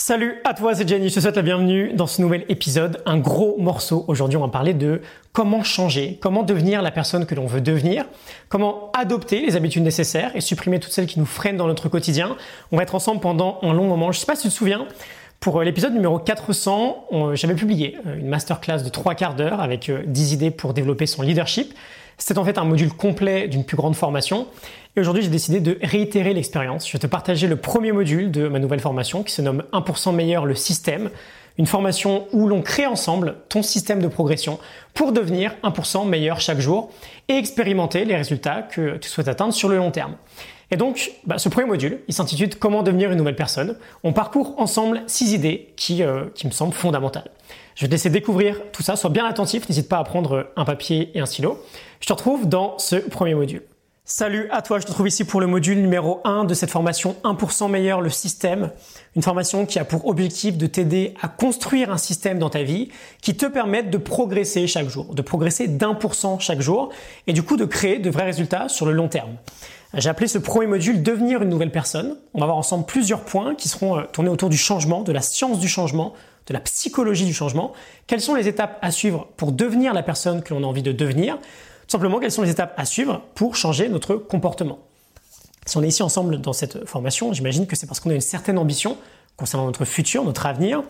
[0.00, 3.02] Salut à toi, c'est Jenny, je te souhaite la bienvenue dans ce nouvel épisode.
[3.04, 4.04] Un gros morceau.
[4.06, 8.04] Aujourd'hui, on va parler de comment changer, comment devenir la personne que l'on veut devenir,
[8.48, 12.36] comment adopter les habitudes nécessaires et supprimer toutes celles qui nous freinent dans notre quotidien.
[12.70, 14.12] On va être ensemble pendant un long moment.
[14.12, 14.86] Je sais pas si tu te souviens,
[15.40, 19.90] pour euh, l'épisode numéro 400, j'avais publié euh, une masterclass de trois quarts d'heure avec
[19.90, 21.74] 10 euh, idées pour développer son leadership.
[22.18, 24.48] C'était en fait un module complet d'une plus grande formation.
[24.96, 26.86] Et aujourd'hui, j'ai décidé de réitérer l'expérience.
[26.86, 30.14] Je vais te partager le premier module de ma nouvelle formation qui se nomme 1%
[30.14, 31.10] meilleur le système.
[31.58, 34.58] Une formation où l'on crée ensemble ton système de progression
[34.94, 36.90] pour devenir 1% meilleur chaque jour
[37.28, 40.16] et expérimenter les résultats que tu souhaites atteindre sur le long terme.
[40.70, 43.76] Et donc, bah, ce premier module, il s'intitule Comment devenir une nouvelle personne.
[44.04, 47.30] On parcourt ensemble six idées qui, euh, qui me semblent fondamentales.
[47.78, 48.96] Je vais te laisser découvrir tout ça.
[48.96, 49.68] Sois bien attentif.
[49.68, 51.62] N'hésite pas à prendre un papier et un stylo.
[52.00, 53.62] Je te retrouve dans ce premier module.
[54.10, 57.16] Salut à toi, je te trouve ici pour le module numéro 1 de cette formation
[57.24, 58.70] 1% meilleur le système.
[59.14, 62.88] Une formation qui a pour objectif de t'aider à construire un système dans ta vie
[63.20, 66.88] qui te permette de progresser chaque jour, de progresser d'un pour cent chaque jour
[67.26, 69.36] et du coup de créer de vrais résultats sur le long terme.
[69.92, 72.16] J'ai appelé ce premier module Devenir une nouvelle personne.
[72.32, 75.20] On va voir ensemble plusieurs points qui seront euh, tournés autour du changement, de la
[75.20, 76.14] science du changement,
[76.46, 77.74] de la psychologie du changement.
[78.06, 80.92] Quelles sont les étapes à suivre pour devenir la personne que l'on a envie de
[80.92, 81.36] devenir?
[81.88, 84.78] Simplement, quelles sont les étapes à suivre pour changer notre comportement?
[85.66, 88.20] Si on est ici ensemble dans cette formation, j'imagine que c'est parce qu'on a une
[88.20, 88.96] certaine ambition
[89.36, 90.82] concernant notre futur, notre avenir.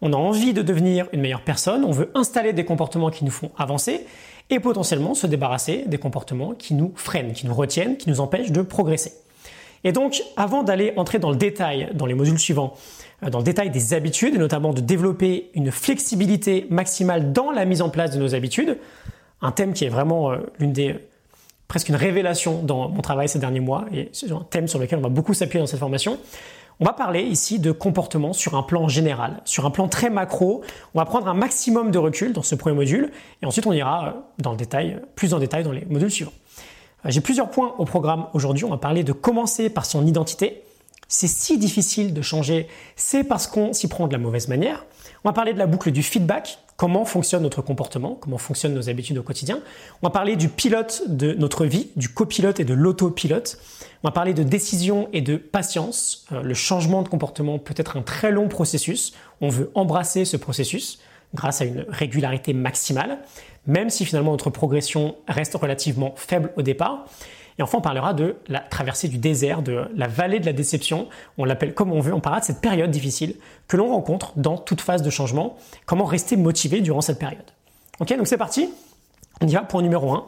[0.00, 3.30] On a envie de devenir une meilleure personne, on veut installer des comportements qui nous
[3.30, 4.06] font avancer
[4.50, 8.52] et potentiellement se débarrasser des comportements qui nous freinent, qui nous retiennent, qui nous empêchent
[8.52, 9.12] de progresser.
[9.84, 12.74] Et donc, avant d'aller entrer dans le détail, dans les modules suivants,
[13.22, 17.64] euh, dans le détail des habitudes, et notamment de développer une flexibilité maximale dans la
[17.64, 18.78] mise en place de nos habitudes,
[19.42, 20.96] un thème qui est vraiment euh, l'une des
[21.68, 25.00] presque une révélation dans mon travail ces derniers mois et c'est un thème sur lequel
[25.00, 26.18] on va beaucoup s'appuyer dans cette formation.
[26.78, 30.62] On va parler ici de comportement sur un plan général, sur un plan très macro.
[30.94, 33.10] On va prendre un maximum de recul dans ce premier module
[33.42, 36.32] et ensuite on ira euh, dans le détail, plus en détail dans les modules suivants.
[37.04, 38.64] Euh, j'ai plusieurs points au programme aujourd'hui.
[38.64, 40.62] On va parler de commencer par son identité.
[41.08, 44.84] C'est si difficile de changer, c'est parce qu'on s'y prend de la mauvaise manière.
[45.24, 48.88] On va parler de la boucle du feedback, comment fonctionne notre comportement, comment fonctionnent nos
[48.88, 49.60] habitudes au quotidien.
[50.02, 53.58] On va parler du pilote de notre vie, du copilote et de l'autopilote.
[54.02, 56.26] On va parler de décision et de patience.
[56.32, 59.14] Euh, le changement de comportement peut être un très long processus.
[59.40, 60.98] On veut embrasser ce processus
[61.34, 63.18] grâce à une régularité maximale,
[63.66, 67.06] même si finalement notre progression reste relativement faible au départ.
[67.58, 71.08] Et enfin, on parlera de la traversée du désert, de la vallée de la déception.
[71.38, 72.12] On l'appelle comme on veut.
[72.12, 73.36] On parlera de cette période difficile
[73.66, 75.56] que l'on rencontre dans toute phase de changement.
[75.86, 77.50] Comment rester motivé durant cette période?
[78.00, 78.68] Ok, donc c'est parti.
[79.40, 79.62] On y va.
[79.62, 80.26] Point numéro 1.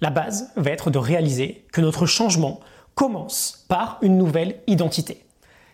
[0.00, 2.60] La base va être de réaliser que notre changement
[2.94, 5.24] commence par une nouvelle identité.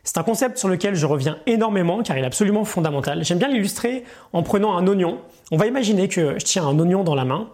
[0.04, 3.24] C'est un concept sur lequel je reviens énormément car il est absolument fondamental.
[3.24, 5.18] J'aime bien l'illustrer en prenant un oignon.
[5.50, 7.50] On va imaginer que je tiens un oignon dans la main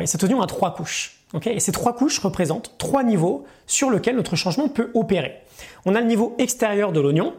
[0.00, 4.16] et cet oignon a trois couches et ces trois couches représentent trois niveaux sur lesquels
[4.16, 5.42] notre changement peut opérer.
[5.84, 7.34] On a le niveau extérieur de l'oignon,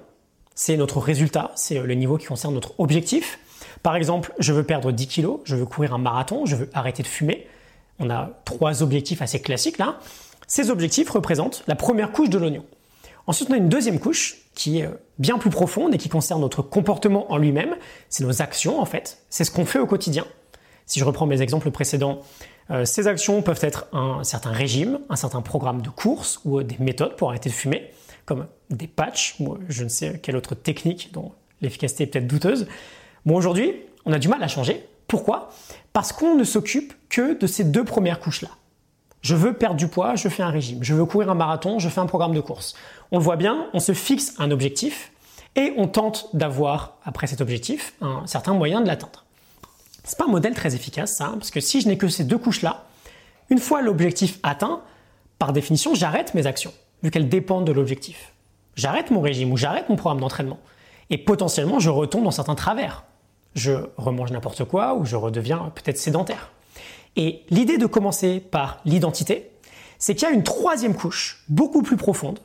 [0.56, 3.40] c'est notre résultat, c'est le niveau qui concerne notre objectif.
[3.84, 7.04] Par exemple, je veux perdre 10 kilos, je veux courir un marathon, je veux arrêter
[7.04, 7.48] de fumer.
[8.00, 10.00] On a trois objectifs assez classiques là.
[10.48, 12.64] Ces objectifs représentent la première couche de l'oignon.
[13.26, 16.62] Ensuite, on a une deuxième couche qui est bien plus profonde et qui concerne notre
[16.62, 17.76] comportement en lui-même.
[18.10, 19.20] C'est nos actions en fait.
[19.30, 20.26] C'est ce qu'on fait au quotidien.
[20.88, 22.22] Si je reprends mes exemples précédents,
[22.72, 26.78] euh, ces actions peuvent être un certain régime, un certain programme de course ou des
[26.80, 27.92] méthodes pour arrêter de fumer,
[28.26, 32.68] comme des patchs ou je ne sais quelle autre technique dont l'efficacité est peut-être douteuse.
[33.26, 33.74] Bon, aujourd'hui,
[34.06, 34.88] on a du mal à changer.
[35.08, 35.50] Pourquoi?
[35.92, 38.50] Parce qu'on ne s'occupe que de ces deux premières couches-là.
[39.22, 40.84] Je veux perdre du poids, je fais un régime.
[40.84, 42.76] Je veux courir un marathon, je fais un programme de course.
[43.12, 45.12] On le voit bien, on se fixe un objectif
[45.58, 49.27] et on tente d'avoir, après cet objectif, un certain moyen de l'atteindre.
[50.08, 52.38] C'est pas un modèle très efficace, ça, parce que si je n'ai que ces deux
[52.38, 52.86] couches-là,
[53.50, 54.82] une fois l'objectif atteint,
[55.38, 56.74] par définition, j'arrête mes actions,
[57.04, 58.32] vu qu'elles dépendent de l'objectif.
[58.76, 60.60] J'arrête mon régime ou j'arrête mon programme d'entraînement.
[61.10, 63.04] Et potentiellement, je retombe dans certains travers.
[63.54, 66.52] Je remange n'importe quoi ou je redeviens peut-être sédentaire.
[67.18, 69.52] Et l'idée de commencer par l'identité,
[70.00, 72.40] c'est qu'il y a une troisième couche, beaucoup plus profonde.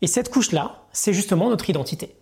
[0.00, 2.14] Et cette couche-là, c'est justement notre identité.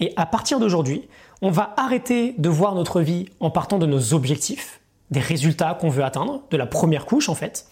[0.00, 1.08] Et à partir d'aujourd'hui,
[1.42, 4.80] on va arrêter de voir notre vie en partant de nos objectifs,
[5.10, 7.66] des résultats qu'on veut atteindre, de la première couche en fait.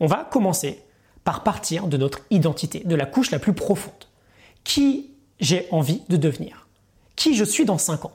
[0.00, 0.82] On va commencer
[1.24, 3.94] par partir de notre identité, de la couche la plus profonde.
[4.62, 5.10] Qui
[5.40, 6.68] j'ai envie de devenir?
[7.16, 8.12] Qui je suis dans 5 ans?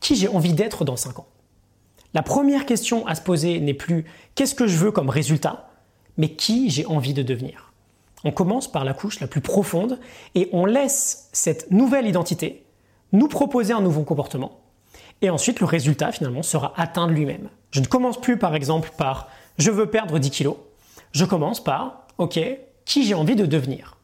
[0.00, 1.26] Qui j'ai envie d'être dans 5 ans?
[2.14, 4.04] La première question à se poser n'est plus
[4.34, 5.70] qu'est-ce que je veux comme résultat,
[6.16, 7.72] mais qui j'ai envie de devenir?
[8.24, 9.98] On commence par la couche la plus profonde
[10.34, 12.65] et on laisse cette nouvelle identité
[13.16, 14.60] nous proposer un nouveau comportement,
[15.22, 17.48] et ensuite le résultat finalement sera atteint de lui-même.
[17.70, 19.28] Je ne commence plus par exemple par
[19.58, 20.56] je veux perdre 10 kilos,
[21.12, 22.38] je commence par ok,
[22.84, 23.96] qui j'ai envie de devenir?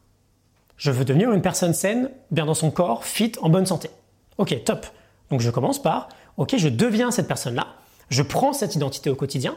[0.77, 3.89] Je veux devenir une personne saine, bien dans son corps, fit, en bonne santé.
[4.37, 4.87] Ok, top.
[5.29, 7.67] Donc je commence par ok, je deviens cette personne-là,
[8.09, 9.55] je prends cette identité au quotidien.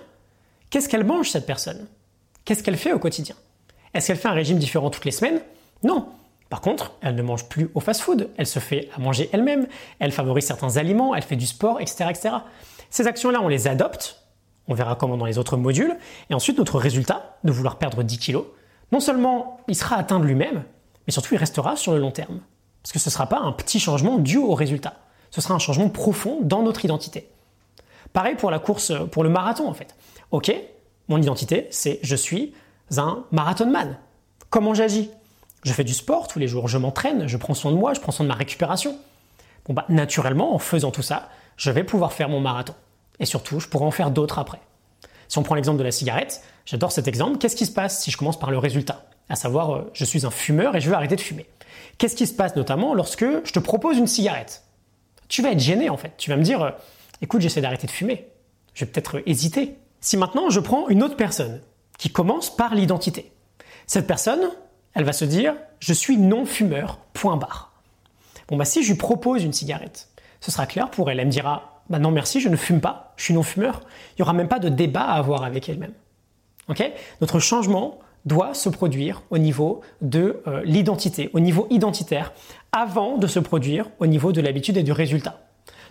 [0.69, 1.87] Qu'est-ce qu'elle mange cette personne?
[2.45, 3.35] Qu'est-ce qu'elle fait au quotidien?
[3.95, 5.41] Est-ce qu'elle fait un régime différent toutes les semaines?
[5.83, 6.09] Non.
[6.49, 9.67] Par contre, elle ne mange plus au fast-food, elle se fait à manger elle-même,
[9.99, 12.07] elle favorise certains aliments, elle fait du sport, etc.
[12.11, 12.35] etc.
[12.91, 14.23] Ces actions-là, on les adopte,
[14.69, 15.97] on verra comment dans les autres modules,
[16.31, 18.45] et ensuite notre résultat, de vouloir perdre 10 kilos,
[18.93, 20.63] non seulement il sera atteint de lui-même,
[21.07, 22.41] mais surtout il restera sur le long terme.
[22.83, 24.95] Parce que ce ne sera pas un petit changement dû au résultat,
[25.31, 27.29] ce sera un changement profond dans notre identité.
[28.13, 29.97] Pareil pour la course, pour le marathon en fait.
[30.31, 30.55] Ok,
[31.09, 32.55] mon identité, c'est je suis
[32.97, 33.99] un marathonman.
[34.49, 35.11] Comment j'agis?
[35.67, 37.99] Je fais du sport tous les jours, je m'entraîne, je prends soin de moi, je
[37.99, 38.97] prends soin de ma récupération.
[39.65, 42.75] Bon bah naturellement, en faisant tout ça, je vais pouvoir faire mon marathon.
[43.19, 44.61] Et surtout, je pourrai en faire d'autres après.
[45.27, 47.39] Si on prend l'exemple de la cigarette, j'adore cet exemple.
[47.39, 49.07] Qu'est-ce qui se passe si je commence par le résultat?
[49.29, 51.47] À savoir, euh, je suis un fumeur et je veux arrêter de fumer.
[51.99, 54.63] Qu'est-ce qui se passe notamment lorsque je te propose une cigarette?
[55.27, 56.13] Tu vas être gêné en fait.
[56.17, 56.71] Tu vas me dire, euh,
[57.23, 58.29] écoute, j'essaie d'arrêter de fumer.
[58.75, 59.79] Je vais peut-être hésiter.
[60.01, 61.61] Si maintenant je prends une autre personne
[61.99, 63.33] qui commence par l'identité,
[63.89, 64.49] cette personne,
[64.97, 67.71] elle va se dire je suis non-fumeur, point barre.
[68.49, 70.09] Bon, bah si je lui propose une cigarette,
[70.41, 71.21] ce sera clair pour elle.
[71.21, 73.83] Elle me dira bah non merci, je ne fume pas, je suis non-fumeur.
[74.13, 75.93] Il n'y aura même pas de débat à avoir avec elle-même.
[76.69, 76.83] Ok?
[77.21, 82.33] Notre changement doit se produire au niveau de euh, l'identité, au niveau identitaire,
[82.73, 85.43] avant de se produire au niveau de l'habitude et du résultat.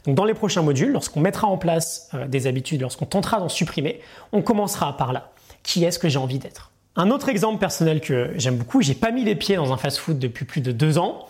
[0.05, 3.49] Donc dans les prochains modules, lorsqu'on mettra en place euh, des habitudes, lorsqu'on tentera d'en
[3.49, 4.01] supprimer,
[4.33, 5.31] on commencera par là.
[5.63, 6.71] Qui est-ce que j'ai envie d'être?
[6.95, 10.17] Un autre exemple personnel que j'aime beaucoup, j'ai pas mis les pieds dans un fast-food
[10.17, 11.27] depuis plus de deux ans.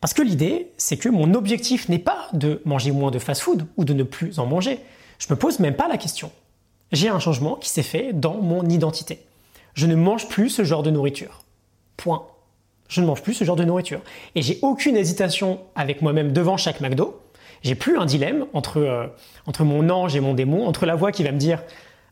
[0.00, 3.84] Parce que l'idée, c'est que mon objectif n'est pas de manger moins de fast-food ou
[3.84, 4.78] de ne plus en manger.
[5.18, 6.30] Je me pose même pas la question.
[6.92, 9.26] J'ai un changement qui s'est fait dans mon identité.
[9.74, 11.42] Je ne mange plus ce genre de nourriture.
[11.96, 12.24] Point.
[12.88, 14.00] Je ne mange plus ce genre de nourriture.
[14.36, 17.20] Et j'ai aucune hésitation avec moi-même devant chaque McDo
[17.62, 19.06] j'ai plus un dilemme entre, euh,
[19.46, 21.62] entre mon ange et mon démon, entre la voix qui va me dire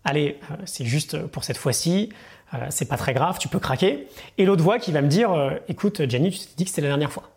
[0.04, 2.10] allez, euh, c'est juste pour cette fois-ci,
[2.54, 4.08] euh, c'est pas très grave, tu peux craquer,
[4.38, 5.30] et l'autre voix qui va me dire
[5.68, 7.30] écoute, Jenny, tu t'es dit que c'était la dernière fois.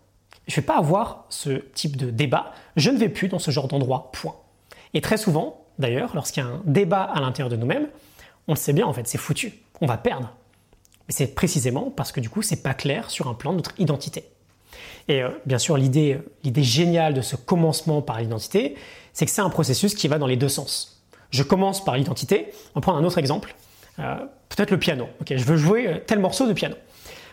[0.48, 3.68] Je vais pas avoir ce type de débat, je ne vais plus dans ce genre
[3.68, 4.36] d'endroit, point.
[4.94, 7.88] Et très souvent, d'ailleurs, lorsqu'il y a un débat à l'intérieur de nous-mêmes,
[8.48, 10.34] on le sait bien en fait, c'est foutu, on va perdre.
[11.08, 13.74] Mais c'est précisément parce que du coup, c'est pas clair sur un plan de notre
[13.80, 14.26] identité.
[15.08, 16.22] Et euh, bien sûr, l'idée,
[16.58, 18.76] géniale de ce commencement par l'identité,
[19.12, 21.04] c'est que c'est un processus qui va dans les deux sens.
[21.32, 22.52] Je commence par l'identité.
[22.76, 23.56] On va prendre un autre exemple.
[23.98, 24.16] Euh,
[24.50, 25.08] peut-être le piano.
[25.22, 26.76] Ok, je veux jouer euh, tel morceau de piano.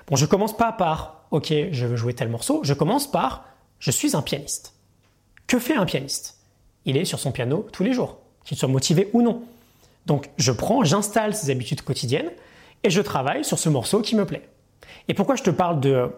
[0.07, 2.61] Bon, je commence pas par OK, je veux jouer tel morceau.
[2.63, 3.45] Je commence par
[3.79, 4.75] je suis un pianiste.
[5.47, 6.39] Que fait un pianiste?
[6.85, 9.43] Il est sur son piano tous les jours, qu'il soit motivé ou non.
[10.07, 12.31] Donc, je prends, j'installe ces habitudes quotidiennes
[12.85, 14.49] et je travaille sur ce morceau qui me plaît.
[15.09, 16.11] Et pourquoi je te parle de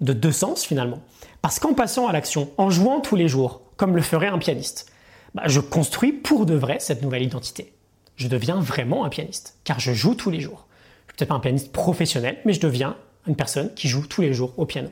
[0.00, 1.00] de deux sens finalement?
[1.42, 4.92] Parce qu'en passant à l'action, en jouant tous les jours, comme le ferait un pianiste,
[5.34, 7.72] bah, je construis pour de vrai cette nouvelle identité.
[8.16, 10.66] Je deviens vraiment un pianiste, car je joue tous les jours.
[11.06, 14.22] Je suis peut-être pas un pianiste professionnel, mais je deviens une personne qui joue tous
[14.22, 14.90] les jours au piano.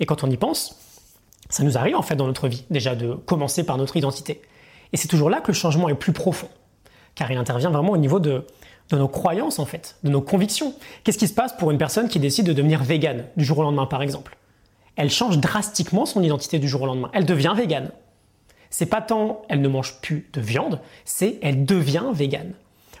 [0.00, 0.76] Et quand on y pense,
[1.48, 4.40] ça nous arrive en fait dans notre vie déjà de commencer par notre identité.
[4.92, 6.48] Et c'est toujours là que le changement est plus profond,
[7.14, 8.46] car il intervient vraiment au niveau de,
[8.90, 10.74] nos croyances en fait, de nos convictions.
[11.04, 13.62] Qu'est-ce qui se passe pour une personne qui décide de devenir végane du jour au
[13.62, 14.36] lendemain par exemple?
[14.96, 17.10] Elle change drastiquement son identité du jour au lendemain.
[17.14, 17.90] Elle devient végane.
[18.72, 22.54] C'est pas tant elle ne mange plus de viande, c'est elle devient végane.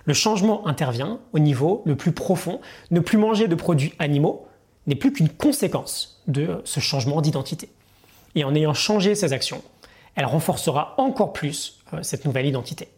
[0.04, 2.60] Le changement intervient au niveau le plus profond.
[2.90, 4.46] Ne plus manger de produits animaux
[4.86, 7.68] n'est plus qu'une conséquence de ce changement d'identité.
[8.34, 9.62] Et en ayant changé ses actions,
[10.14, 12.88] elle renforcera encore plus euh, cette nouvelle identité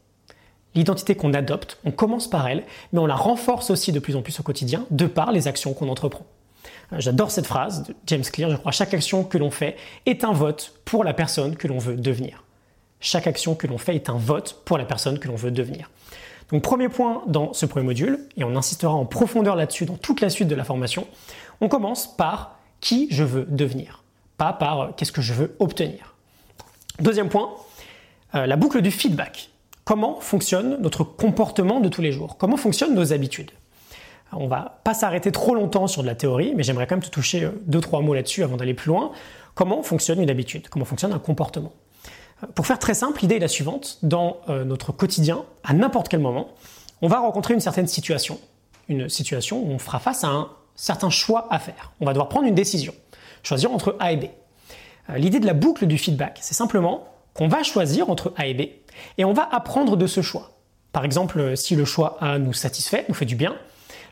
[0.75, 4.23] l'identité qu'on adopte, on commence par elle, mais on la renforce aussi de plus en
[4.23, 6.27] plus au quotidien de par les actions qu'on entreprend.
[6.93, 9.77] Euh, j'adore cette phrase de James Clear, je crois, chaque action que l'on fait
[10.07, 12.44] est un vote pour la personne que l'on veut devenir.
[13.05, 15.91] Chaque action que l'on fait est un vote pour la personne que l'on veut devenir.
[16.51, 20.23] Donc premier point dans ce premier module, et on insistera en profondeur là-dessus dans toute
[20.23, 21.07] la suite de la formation,
[21.61, 24.03] on commence par qui je veux devenir,
[24.39, 26.15] pas par euh, qu'est-ce que je veux obtenir.
[26.99, 27.51] Deuxième point,
[28.35, 29.51] euh, la boucle du feedback
[29.85, 33.51] comment fonctionne notre comportement de tous les jours, comment fonctionnent nos habitudes?
[34.33, 37.11] On va pas s'arrêter trop longtemps sur de la théorie, mais j'aimerais quand même te
[37.11, 39.13] toucher euh, deux trois mots là-dessus avant d'aller plus loin.
[39.55, 40.69] Comment fonctionne une habitude?
[40.69, 41.73] Comment fonctionne un comportement?
[42.55, 46.21] Pour faire très simple, l'idée est la suivante dans euh, notre quotidien, à n'importe quel
[46.21, 46.49] moment,
[47.03, 48.41] on va rencontrer une certaine situation,
[48.89, 51.93] une situation où on fera face à un certain choix à faire.
[52.01, 52.95] On va devoir prendre une décision,
[53.43, 54.25] choisir entre A et B.
[55.11, 58.55] Euh, l'idée de la boucle du feedback, c'est simplement qu'on va choisir entre A et
[58.55, 58.63] B
[59.19, 60.51] et on va apprendre de ce choix.
[60.93, 63.55] Par exemple, euh, si le choix A nous satisfait, nous fait du bien,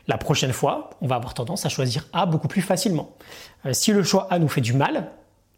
[0.07, 3.11] la prochaine fois, on va avoir tendance à choisir A beaucoup plus facilement.
[3.71, 5.09] Si le choix A nous fait du mal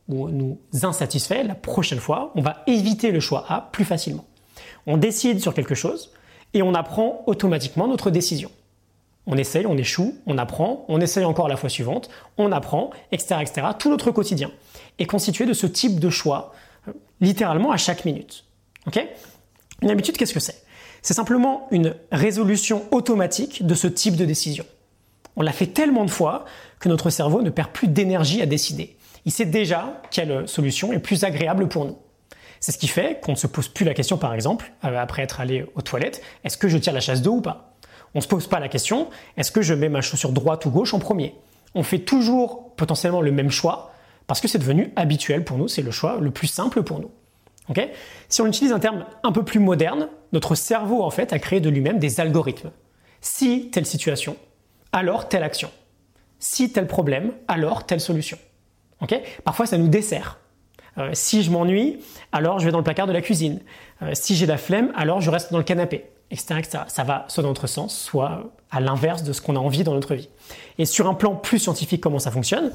[0.08, 4.26] ou nous insatisfait, la prochaine fois, on va éviter le choix A plus facilement.
[4.88, 6.12] On décide sur quelque chose
[6.54, 8.52] et on apprend automatiquement notre décision.
[9.28, 13.44] On essaye, on échoue, on apprend, on essaye encore la fois suivante, on apprend, etc..
[13.80, 14.52] Tout notre quotidien
[15.00, 16.54] est constitué de ce type de choix,
[16.88, 18.46] euh, littéralement à chaque minute.
[19.82, 20.64] Une habitude, qu'est-ce que c'est?
[21.02, 24.66] C'est simplement une résolution automatique de ce type de décision.
[25.36, 26.46] On l'a fait tellement de fois
[26.80, 28.96] que notre cerveau ne perd plus d'énergie à décider.
[29.26, 31.98] Il sait déjà quelle solution est plus agréable pour nous.
[32.60, 35.24] C'est ce qui fait qu'on ne se pose plus la question, par exemple, euh, après
[35.24, 37.76] être allé aux toilettes, est-ce que je tire la chasse d'eau ou pas?
[38.14, 40.72] On ne se pose pas la question, est-ce que je mets ma chaussure droite ou
[40.72, 41.36] gauche en premier?
[41.74, 43.92] On fait toujours potentiellement le même choix
[44.28, 47.12] parce que c'est devenu habituel pour nous, c'est le choix le plus simple pour nous.
[48.30, 51.60] si on utilise un terme un peu plus moderne, notre cerveau en fait a créé
[51.60, 52.72] de lui-même des algorithmes.
[53.22, 54.38] Si telle situation,
[54.92, 55.70] alors telle action.
[56.40, 58.38] Si tel problème, alors telle solution.
[59.44, 60.40] Parfois ça nous dessert.
[60.98, 62.00] Euh, si je m'ennuie,
[62.32, 63.60] alors je vais dans le placard de la cuisine.
[64.02, 67.44] Euh, si j'ai la flemme, alors je reste dans le canapé, etc., Ça va soit
[67.44, 70.30] dans notre sens, soit à l'inverse de ce qu'on a envie dans notre vie.
[70.78, 72.72] Et sur un plan plus scientifique, comment ça fonctionne?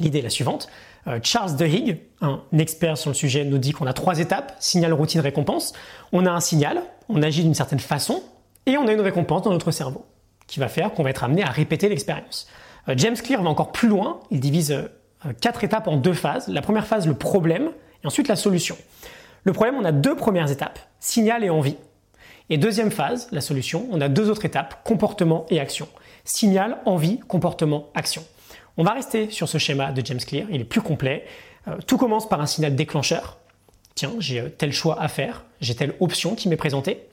[0.00, 0.68] L'idée est la suivante.
[1.06, 4.92] Euh, Charles Duhigg, un expert sur le sujet, nous dit qu'on a trois étapes signal,
[4.92, 5.72] routine, récompense.
[6.12, 8.22] On a un signal, on agit d'une certaine façon,
[8.66, 10.04] et on a une récompense dans notre cerveau
[10.46, 12.48] qui va faire qu'on va être amené à répéter l'expérience.
[12.96, 14.20] James Clear va encore plus loin.
[14.30, 14.88] Il divise euh,
[15.40, 16.48] quatre étapes en deux phases.
[16.48, 17.70] La première phase, le problème,
[18.02, 18.76] et ensuite la solution.
[19.44, 21.76] Le problème, on a deux premières étapes, signal et envie.
[22.50, 25.88] Et deuxième phase, la solution, on a deux autres étapes, comportement et action.
[26.24, 28.24] Signal, envie, comportement, action.
[28.76, 31.26] On va rester sur ce schéma de James Clear, il est plus complet.
[31.66, 33.38] Euh, tout commence par un signal déclencheur.
[33.94, 37.06] Tiens, j'ai euh, tel choix à faire, j'ai telle option qui m'est présentée.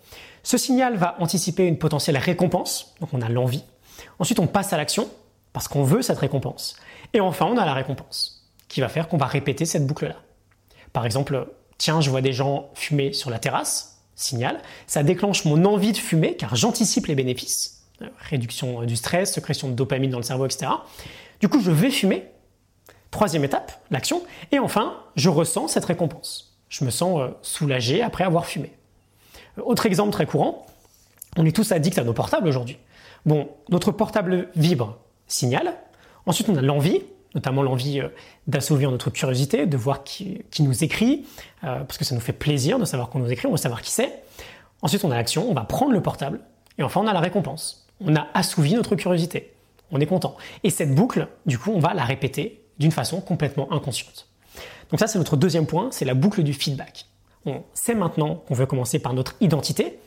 [0.43, 3.63] Ce signal va anticiper une potentielle récompense, donc on a l'envie.
[4.19, 5.09] Ensuite, on passe à l'action,
[5.53, 6.75] parce qu'on veut cette récompense.
[7.13, 10.15] Et enfin, on a la récompense, qui va faire qu'on va répéter cette boucle-là.
[10.93, 11.47] Par exemple,
[11.77, 15.97] tiens, je vois des gens fumer sur la terrasse, signal, ça déclenche mon envie de
[15.97, 20.45] fumer car j'anticipe les bénéfices, euh, réduction du stress, sécrétion de dopamine dans le cerveau,
[20.45, 20.71] etc.
[21.41, 22.29] Du coup, je vais fumer.
[23.11, 24.23] Troisième étape, l'action.
[24.51, 26.57] Et enfin, je ressens cette récompense.
[26.69, 28.73] Je me sens euh, soulagé après avoir fumé.
[29.57, 30.65] Euh, autre exemple très courant,
[31.37, 32.77] on est tous addicts à nos portables aujourd'hui.
[33.25, 34.97] Bon, notre portable vibre,
[35.27, 35.77] signal.
[36.25, 37.01] Ensuite, on a l'envie,
[37.33, 38.09] notamment l'envie euh,
[38.47, 41.25] d'assouvir notre curiosité, de voir qui, nous écrit,
[41.63, 43.81] euh, parce que ça nous fait plaisir de savoir qu'on nous écrit, on veut savoir
[43.81, 44.23] qui c'est.
[44.81, 46.41] Ensuite, on a l'action, on va prendre le portable.
[46.77, 47.87] Et enfin, on a la récompense.
[48.01, 49.53] On a assouvi notre curiosité.
[49.91, 50.35] On est content.
[50.63, 54.27] Et cette boucle, du coup, on va la répéter d'une façon complètement inconsciente.
[54.91, 57.05] Donc ça, c'est notre deuxième point, c'est la boucle du feedback.
[57.45, 59.99] On sait maintenant qu'on veut commencer par notre identité,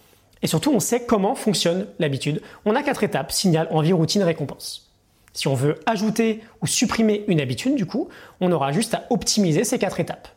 [0.42, 2.42] et surtout, on sait comment fonctionne l'habitude.
[2.64, 4.88] On a quatre étapes, signal, envie, routine, récompense.
[5.32, 8.08] Si on veut ajouter ou supprimer une habitude, du coup,
[8.40, 10.28] on aura juste à optimiser ces quatre étapes.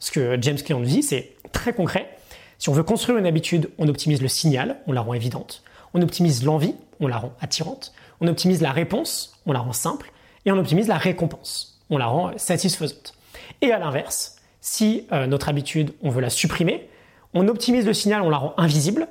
[0.00, 2.18] Ce que James Clear nous dit, c'est très concret.
[2.58, 5.62] Si on veut construire une habitude, on optimise le signal, on la rend évidente.
[5.92, 7.92] On optimise l'envie, on la rend attirante.
[8.20, 10.12] On optimise la réponse, on la rend simple.
[10.46, 13.14] Et on optimise la récompense, on la rend satisfaisante.
[13.60, 16.88] Et à l'inverse, si euh, notre habitude, on veut la supprimer,
[17.32, 19.08] on optimise le signal, on la rend invisible.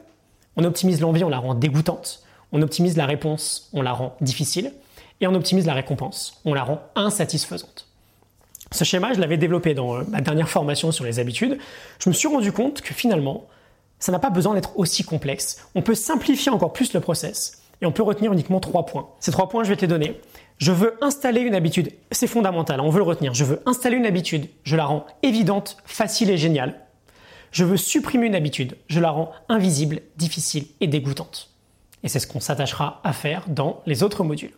[0.55, 2.23] On optimise l'envie, on la rend dégoûtante.
[2.51, 4.73] On optimise la réponse, on la rend difficile
[5.23, 6.41] et on optimise la récompense.
[6.43, 7.87] On la rend insatisfaisante.
[8.71, 11.57] Ce schéma, je l'avais développé dans euh, ma dernière formation sur les habitudes.
[11.99, 13.47] Je me suis rendu compte que finalement,
[13.99, 15.65] ça n'a pas besoin d'être aussi complexe.
[15.75, 19.07] On peut simplifier encore plus le process et on peut retenir uniquement trois points.
[19.21, 20.19] Ces trois points, je vais te les donner.
[20.57, 21.91] Je veux installer une habitude.
[22.11, 23.33] C'est fondamental, on veut le retenir.
[23.33, 24.47] Je veux installer une habitude.
[24.63, 26.81] Je la rends évidente, facile et géniale.
[27.51, 28.75] Je veux supprimer une habitude.
[28.87, 31.49] Je la rends invisible, difficile et dégoûtante.
[32.03, 34.51] Et c'est ce qu'on s'attachera à faire dans les autres modules.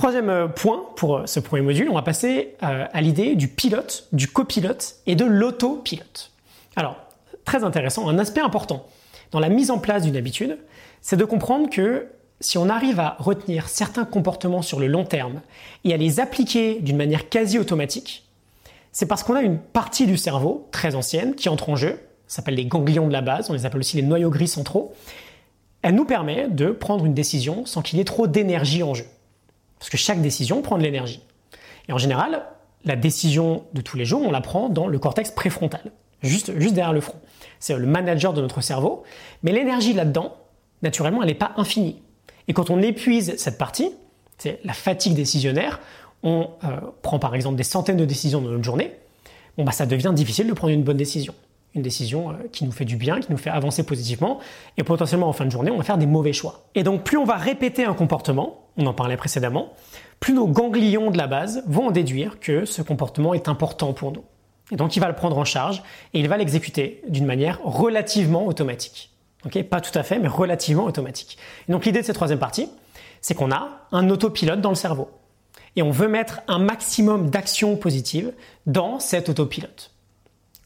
[0.00, 3.48] Troisième euh, point pour euh, ce premier module, on va passer euh, à l'idée du
[3.48, 6.30] pilote, du copilote et de l'autopilote.
[6.74, 6.96] Alors,
[7.44, 8.86] très intéressant, un aspect important
[9.30, 10.56] dans la mise en place d'une habitude,
[11.02, 12.06] c'est de comprendre que
[12.40, 15.42] si on arrive à retenir certains comportements sur le long terme
[15.84, 18.24] et à les appliquer d'une manière quasi automatique,
[18.92, 22.54] c'est parce qu'on a une partie du cerveau très ancienne qui entre en jeu, s'appelle
[22.54, 24.94] les ganglions de la base, on les appelle aussi les noyaux gris centraux.
[25.82, 29.04] Elle nous permet de prendre une décision sans qu'il y ait trop d'énergie en jeu.
[29.80, 31.22] Parce que chaque décision prend de l'énergie.
[31.88, 32.44] Et en général,
[32.84, 35.90] la décision de tous les jours, on la prend dans le cortex préfrontal,
[36.22, 37.18] juste, juste derrière le front.
[37.58, 39.02] C'est le manager de notre cerveau.
[39.42, 40.36] Mais l'énergie là-dedans,
[40.82, 42.00] naturellement, elle n'est pas infinie.
[42.46, 43.90] Et quand on épuise cette partie,
[44.38, 45.80] c'est la fatigue décisionnaire,
[46.22, 48.92] on euh, prend par exemple des centaines de décisions dans notre journée,
[49.56, 51.34] bon, bah, ça devient difficile de prendre une bonne décision.
[51.74, 54.40] Une décision euh, qui nous fait du bien, qui nous fait avancer positivement,
[54.76, 56.64] et potentiellement en fin de journée, on va faire des mauvais choix.
[56.74, 59.72] Et donc plus on va répéter un comportement, on en parlait précédemment,
[60.20, 64.12] plus nos ganglions de la base vont en déduire que ce comportement est important pour
[64.12, 64.24] nous.
[64.70, 65.82] Et donc il va le prendre en charge
[66.14, 69.10] et il va l'exécuter d'une manière relativement automatique.
[69.68, 71.38] pas tout à fait, mais relativement automatique.
[71.68, 72.68] Et donc l'idée de cette troisième partie,
[73.20, 75.10] c'est qu'on a un autopilote dans le cerveau.
[75.76, 78.32] Et on veut mettre un maximum d'actions positives
[78.66, 79.89] dans cet autopilote.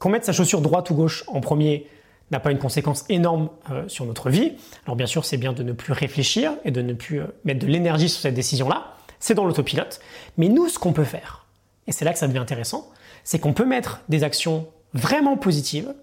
[0.05, 1.87] Qu'on sa chaussure droite ou gauche en premier
[2.31, 4.53] n'a pas une conséquence énorme euh, sur notre vie.
[4.85, 7.61] Alors bien sûr, c'est bien de ne plus réfléchir et de ne plus euh, mettre
[7.61, 8.97] de l'énergie sur cette décision-là.
[9.19, 10.01] C'est dans l'autopilote.
[10.37, 11.47] Mais nous, ce qu'on peut faire,
[11.87, 12.91] et c'est là que ça devient intéressant,
[13.25, 15.95] c'est qu'on peut mettre des actions vraiment positives,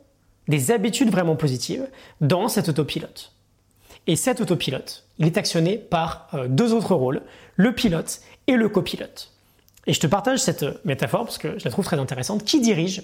[0.47, 1.87] des habitudes vraiment positives
[2.21, 3.33] dans cet autopilote.
[4.07, 7.21] Et cet autopilote, il est actionné par euh, deux autres rôles,
[7.55, 9.31] le pilote et le copilote.
[9.85, 12.43] Et je te partage cette métaphore parce que je la trouve très intéressante.
[12.45, 13.03] Qui dirige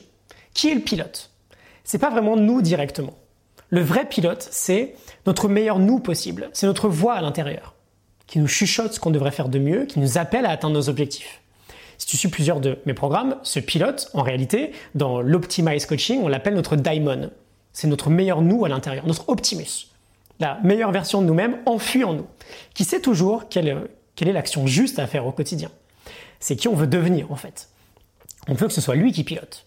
[0.58, 1.30] Qui est le pilote
[1.84, 3.14] C'est pas vraiment nous directement.
[3.70, 4.96] Le vrai pilote, c'est
[5.28, 6.50] notre meilleur nous possible.
[6.52, 7.76] C'est notre voix à l'intérieur
[8.26, 10.90] qui nous chuchote ce qu'on devrait faire de mieux, qui nous appelle à atteindre nos
[10.90, 11.42] objectifs.
[12.00, 16.28] Si tu suis plusieurs de mes programmes, ce pilote, en réalité, dans l'Optimize Coaching, on
[16.28, 17.30] l'appelle notre daimon.
[17.72, 19.92] C'est notre meilleur nous à l'intérieur, notre Optimus.
[20.40, 22.28] La meilleure version de nous-mêmes enfuie en nous,
[22.74, 25.70] qui sait toujours quelle, quelle est l'action juste à faire au quotidien.
[26.40, 27.70] C'est qui on veut devenir, en fait.
[28.48, 29.67] On veut que ce soit lui qui pilote,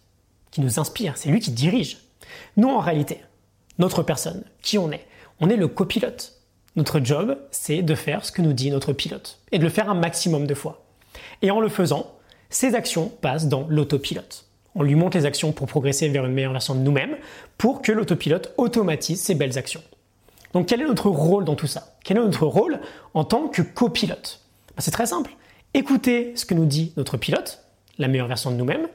[0.50, 1.98] qui nous inspire, c'est lui qui dirige.
[2.56, 3.20] Nous, en réalité,
[3.78, 5.06] notre personne, qui on est,
[5.40, 6.40] on est le copilote.
[6.76, 9.90] Notre job, c'est de faire ce que nous dit notre pilote, et de le faire
[9.90, 10.84] un maximum de fois.
[11.42, 12.14] Et en le faisant,
[12.48, 14.46] ces actions passent dans l'autopilote.
[14.74, 17.16] On lui montre les actions pour progresser vers une meilleure version de nous-mêmes,
[17.58, 19.82] pour que l'autopilote automatise ces belles actions.
[20.52, 21.96] Donc quel est notre rôle dans tout ça?
[22.04, 22.80] Quel est notre rôle
[23.14, 24.40] en tant que copilote?
[24.76, 25.32] Ben, C'est très simple.
[25.74, 27.64] Écouter ce que nous dit notre pilote,
[27.98, 28.88] la meilleure version de nous-mêmes,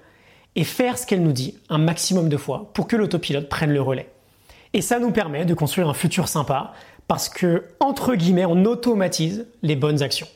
[0.55, 3.81] et faire ce qu'elle nous dit un maximum de fois pour que l'autopilote prenne le
[3.81, 4.09] relais.
[4.73, 6.73] Et ça nous permet de construire un futur sympa
[7.07, 10.27] parce que, entre guillemets, on automatise les bonnes actions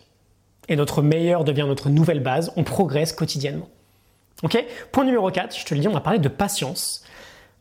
[0.70, 3.67] et notre meilleur devient notre nouvelle base, on progresse quotidiennement.
[4.43, 4.63] Ok?
[4.91, 7.04] Point numéro 4, je te le dis, on a parlé de patience.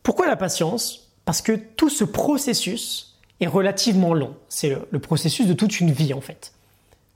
[0.03, 1.11] Pourquoi la patience?
[1.25, 4.35] Parce que tout ce processus est relativement long.
[4.47, 6.53] C'est le, processus de toute une vie en fait.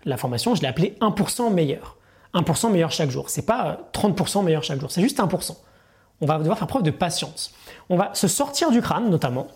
[0.03, 1.95] La formation, je l'ai appelée 1% meilleur.
[2.33, 3.29] 1% meilleur chaque jour.
[3.29, 5.55] C'est pas 30% meilleur chaque jour, c'est juste 1%.
[6.21, 7.53] On va devoir faire preuve de patience.
[7.89, 9.47] On va se sortir du crâne notamment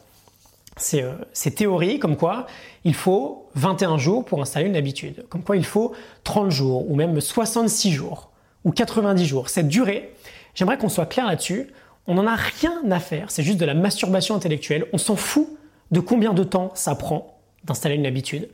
[0.94, 2.46] euh, ces, théories comme quoi
[2.84, 6.96] il faut 21 jours pour installer une habitude, comme quoi il faut 30 jours ou
[6.96, 8.30] même 66 jours
[8.64, 9.50] ou 90 jours.
[9.50, 10.14] Cette durée,
[10.54, 11.68] j'aimerais qu'on soit clair là-dessus,
[12.06, 15.48] on n'en a rien à faire, c'est juste de la masturbation intellectuelle, on s'en fout
[15.92, 18.50] de combien de temps ça prend d'installer une habitude.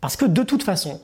[0.00, 1.00] Parce que de toute façon,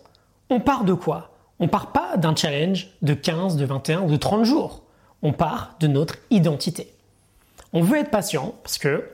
[0.50, 1.30] on part de quoi?
[1.60, 4.82] On part pas d'un challenge de 15, de 21 ou de 30 jours.
[5.22, 6.92] On part de notre identité.
[7.72, 9.04] On veut être patient parce que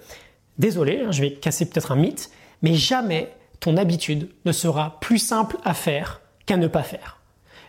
[0.58, 2.30] Désolé, hein, je vais casser peut-être un mythe,
[2.62, 7.20] mais jamais ton habitude ne sera plus simple à faire qu'à ne pas faire.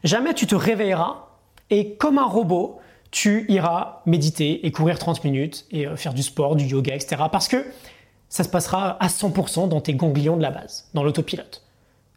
[0.04, 1.26] Jamais tu te réveilleras
[1.72, 6.22] et comme un robot, tu iras méditer et courir 30 minutes et euh, faire du
[6.22, 7.24] sport, du yoga, etc.
[7.32, 7.66] Parce que
[8.30, 11.64] ça se passera à 100% dans tes ganglions de la base, dans l'autopilote.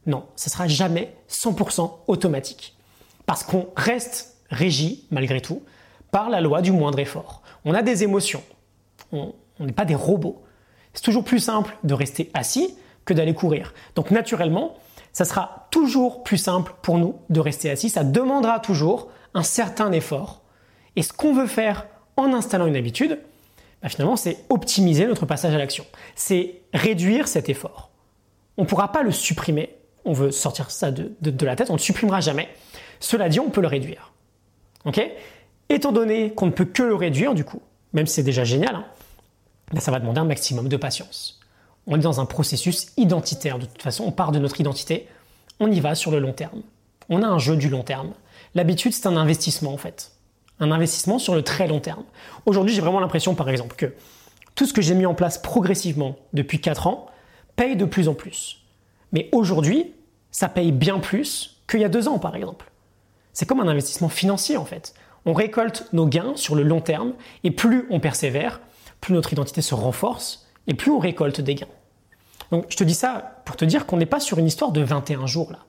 [0.08, 2.74] Non, ça sera jamais 100% automatique.
[3.26, 5.62] Parce qu'on reste régi, malgré tout,
[6.10, 7.42] par la loi du moindre effort.
[7.66, 8.42] On a des émotions.
[9.12, 10.42] On n'est pas des robots.
[10.94, 13.74] C'est toujours plus simple de rester assis que d'aller courir.
[13.94, 14.74] Donc naturellement,
[15.12, 17.90] ça sera toujours plus simple pour nous de rester assis.
[17.90, 20.40] Ça demandera toujours un certain effort.
[20.96, 23.20] Et ce qu'on veut faire en installant une habitude,
[23.82, 25.84] bah, finalement, c'est optimiser notre passage à l'action.
[26.16, 27.90] C'est réduire cet effort.
[28.56, 29.77] On ne pourra pas le supprimer.
[30.08, 31.68] On veut sortir ça de, la tête.
[31.68, 32.48] On ne supprimera jamais.
[32.98, 34.12] Cela dit, on peut le réduire.
[35.68, 37.60] Étant donné qu'on ne peut que le réduire, du coup,
[37.92, 38.86] même si c'est déjà génial, hein,
[39.70, 41.40] ben, ça va demander un maximum de patience.
[41.86, 43.58] On est dans un processus identitaire.
[43.58, 45.08] De toute façon, on part de notre identité,
[45.60, 46.62] on y va sur le long terme.
[47.10, 48.14] On a un jeu du long terme.
[48.54, 50.12] L'habitude, c'est un investissement en fait.
[50.58, 52.04] Un investissement sur le très long terme.
[52.46, 53.92] Aujourd'hui, j'ai vraiment l'impression, par exemple, que
[54.54, 57.06] tout ce que j'ai mis en place progressivement depuis 4 ans
[57.56, 58.62] paye de plus en plus.
[59.12, 59.92] Mais aujourd'hui,
[60.30, 62.70] ça paye bien plus qu'il y a 2 ans, par exemple.
[63.32, 64.94] C'est comme un investissement financier en fait.
[65.24, 67.12] On récolte nos gains sur le long terme
[67.44, 68.60] et plus on persévère,
[69.00, 71.66] plus notre identité se renforce et plus on récolte des gains.
[72.50, 74.80] Donc je te dis ça pour te dire qu'on n'est pas sur une histoire de
[74.80, 75.60] 21 jours là.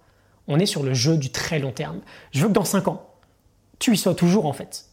[0.47, 1.99] On est sur le jeu du très long terme.
[2.31, 3.07] Je veux que dans 5 ans,
[3.77, 4.85] tu y sois toujours en fait.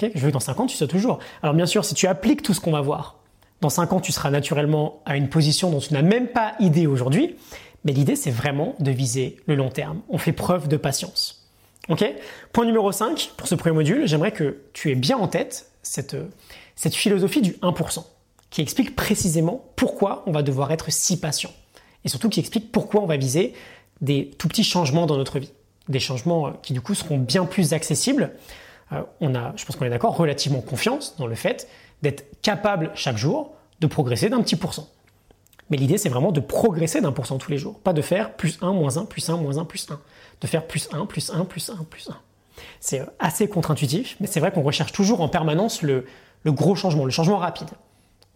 [0.00, 1.18] Je veux que dans 5 ans, tu y sois toujours.
[1.42, 3.16] Alors bien sûr, si tu appliques tout ce qu'on va voir,
[3.60, 6.86] dans 5 ans, tu seras naturellement à une position dont tu n'as même pas idée
[6.86, 7.36] aujourd'hui.
[7.84, 10.00] Mais l'idée, c'est vraiment de viser le long terme.
[10.08, 11.46] On fait preuve de patience.
[11.88, 12.04] Ok?
[12.52, 16.16] Point numéro 5, pour ce premier module, j'aimerais que tu aies bien en tête cette,
[16.76, 18.04] cette philosophie du 1%,
[18.50, 21.50] qui explique précisément pourquoi on va devoir être si patient.
[22.04, 23.54] Et surtout qui explique pourquoi on va viser
[24.00, 25.52] des tout petits changements dans notre vie.
[25.88, 28.32] Des changements euh, qui du coup seront bien plus accessibles.
[28.92, 31.68] Euh, on a, je pense qu'on est d'accord, relativement confiance dans le fait
[32.02, 34.88] d'être capable chaque jour de progresser d'un petit pourcent.
[35.70, 37.78] Mais l'idée, c'est vraiment de progresser d'un pourcent tous les jours.
[37.80, 40.00] Pas de faire plus 1, moins 1, plus 1, moins 1, plus 1.
[40.40, 42.16] De faire plus 1, plus 1, plus 1, plus 1.
[42.80, 46.06] C'est euh, assez contre-intuitif, mais c'est vrai qu'on recherche toujours en permanence le,
[46.46, 47.68] gros changement, le changement rapide.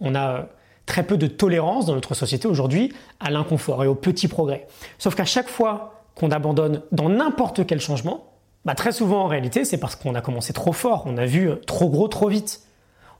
[0.00, 0.42] On a euh,
[0.86, 4.66] très peu de tolérance dans notre société aujourd'hui à l'inconfort et au petit progrès.
[4.98, 8.26] Sauf qu'à chaque fois qu'on abandonne dans n'importe quel changement,
[8.64, 11.48] bah très souvent en réalité, c'est parce qu'on a commencé trop fort, on a vu
[11.48, 12.62] euh, trop gros trop vite.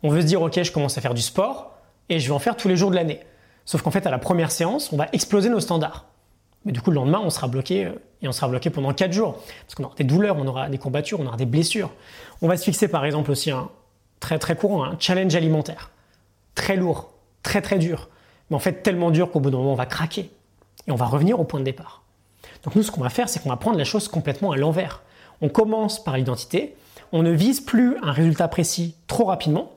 [0.03, 2.39] On veut se dire, ok, je commence à faire du sport et je vais en
[2.41, 3.21] faire tous les jours de l'année.
[3.65, 6.07] Sauf qu'en fait, à la première séance, on va exploser nos standards.
[6.65, 9.13] Mais du coup, le lendemain, on sera bloqué euh, et on sera bloqué pendant 4
[9.13, 9.39] jours.
[9.67, 11.91] Parce qu'on aura des douleurs, on aura des courbatures, on aura des blessures.
[12.41, 13.69] On va se fixer par exemple aussi un
[14.21, 15.91] très très courant, un challenge alimentaire.
[16.55, 18.09] Très lourd, très très dur.
[18.51, 20.31] Mais en fait, tellement dur qu'au bout d'un moment, on va craquer.
[20.87, 22.03] Et on va revenir au point de départ.
[22.65, 25.03] Donc nous, ce qu'on va faire, c'est qu'on va prendre la chose complètement à l'envers.
[25.41, 26.77] On commence par l'identité.
[27.13, 29.73] On ne vise plus un résultat précis trop rapidement,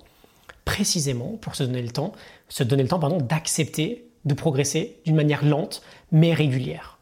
[0.76, 2.12] précisément pour se donner le temps,
[2.50, 7.00] se donner le temps pardon, d'accepter de progresser d'une manière lente mais régulière.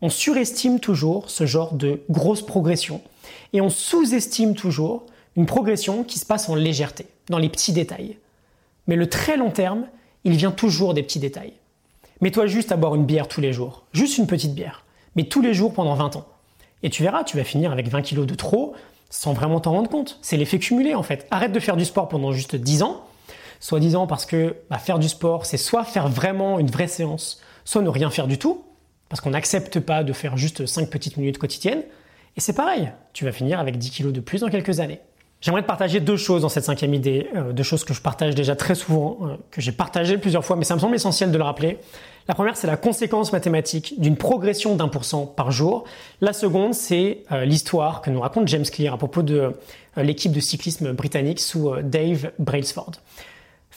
[0.00, 3.02] On surestime toujours ce genre de grosse progression
[3.52, 5.04] et on sous-estime toujours
[5.36, 8.16] une progression qui se passe en légèreté, dans les petits détails.
[8.86, 9.86] Mais le très long terme,
[10.24, 11.52] il vient toujours des petits détails.
[12.22, 15.42] Mets-toi juste à boire une bière tous les jours, juste une petite bière, mais tous
[15.42, 16.26] les jours pendant 20 ans.
[16.82, 18.72] Et tu verras, tu vas finir avec 20 kilos de trop
[19.10, 20.18] sans vraiment t'en rendre compte.
[20.22, 21.26] C'est l'effet cumulé en fait.
[21.30, 23.04] Arrête de faire du sport pendant juste 10 ans
[23.60, 27.82] soi-disant parce que bah, faire du sport, c'est soit faire vraiment une vraie séance, soit
[27.82, 28.64] ne rien faire du tout,
[29.08, 31.82] parce qu'on n'accepte pas de faire juste 5 petites minutes quotidiennes.
[32.36, 35.00] Et c'est pareil, tu vas finir avec 10 kilos de plus dans quelques années.
[35.40, 38.34] J'aimerais te partager deux choses dans cette cinquième idée, euh, deux choses que je partage
[38.34, 41.38] déjà très souvent, euh, que j'ai partagé plusieurs fois, mais ça me semble essentiel de
[41.38, 41.78] le rappeler.
[42.28, 45.84] La première, c'est la conséquence mathématique d'une progression d'un pour cent par jour.
[46.20, 49.54] La seconde, c'est euh, l'histoire que nous raconte James Clear à propos de
[49.96, 52.92] l'équipe de cyclisme britannique sous Dave Brailsford.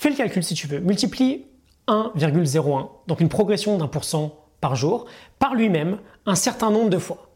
[0.04, 0.82] Fais le calcul si tu veux.
[0.82, 1.46] Multiplie
[1.88, 5.06] 1,01, donc une progression d'un pour cent par jour,
[5.40, 7.30] par lui-même un certain nombre de fois.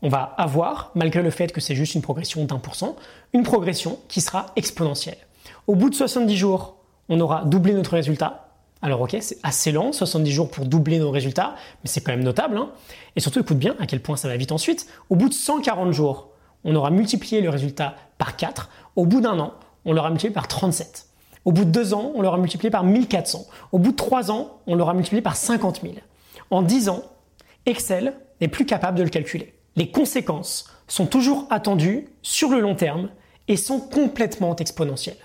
[0.00, 2.96] On va avoir, malgré le fait que c'est juste une progression d'un pour cent,
[3.34, 5.18] une progression qui sera exponentielle.
[5.66, 6.76] Au bout de 70 jours,
[7.10, 8.54] on aura doublé notre résultat.
[8.80, 12.24] Alors ok, c'est assez lent, 70 jours pour doubler nos résultats, mais c'est quand même
[12.24, 12.56] notable.
[12.56, 12.70] Hein.
[13.16, 14.86] Et surtout, écoute bien à quel point ça va vite ensuite.
[15.10, 16.30] Au bout de 140 jours,
[16.64, 18.70] on aura multiplié le résultat par 4.
[18.96, 19.52] Au bout d'un an,
[19.84, 21.11] on l'aura multiplié par 37.
[21.44, 23.46] Au bout de deux ans, on l'aura multiplié par 1400.
[23.72, 25.94] Au bout de trois ans, on l'aura multiplié par 50 000.
[26.50, 27.02] En dix ans,
[27.66, 29.54] Excel n'est plus capable de le calculer.
[29.76, 33.08] Les conséquences sont toujours attendues sur le long terme
[33.48, 35.16] et sont complètement exponentielles.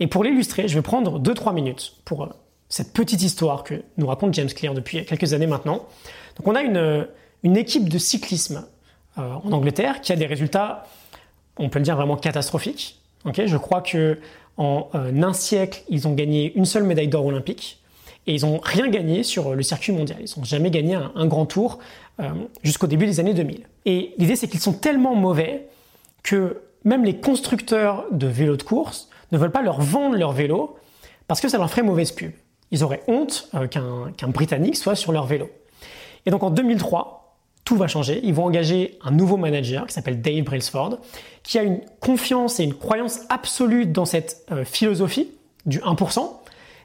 [0.00, 2.28] Et pour l'illustrer, je vais prendre 2-3 minutes pour euh,
[2.68, 5.86] cette petite histoire que nous raconte James Clear depuis quelques années maintenant.
[6.36, 7.06] Donc on a une,
[7.42, 8.66] une équipe de cyclisme
[9.18, 10.86] euh, en Angleterre qui a des résultats,
[11.58, 13.01] on peut le dire, vraiment catastrophiques.
[13.24, 14.18] Je crois que
[14.56, 17.80] en euh, un siècle, ils ont gagné une seule médaille d'or olympique
[18.26, 20.18] et ils n'ont rien gagné sur le circuit mondial.
[20.20, 21.78] Ils n'ont jamais gagné un, grand tour
[22.20, 22.28] euh,
[22.62, 23.62] jusqu'au début des années 2000.
[23.86, 25.68] Et l'idée, c'est qu'ils sont tellement mauvais
[26.22, 30.76] que même les constructeurs de vélos de course ne veulent pas leur vendre leur vélo
[31.26, 32.32] parce que ça leur ferait mauvaise pub.
[32.70, 35.50] Ils auraient honte euh, qu'un Britannique soit sur leur vélo.
[36.26, 37.21] Et donc en 2003,
[37.72, 38.20] tout va changer.
[38.22, 40.98] Ils vont engager un nouveau manager qui s'appelle Dave Brailsford,
[41.42, 45.30] qui a une confiance et une croyance absolue dans cette euh, philosophie
[45.64, 46.20] du 1%,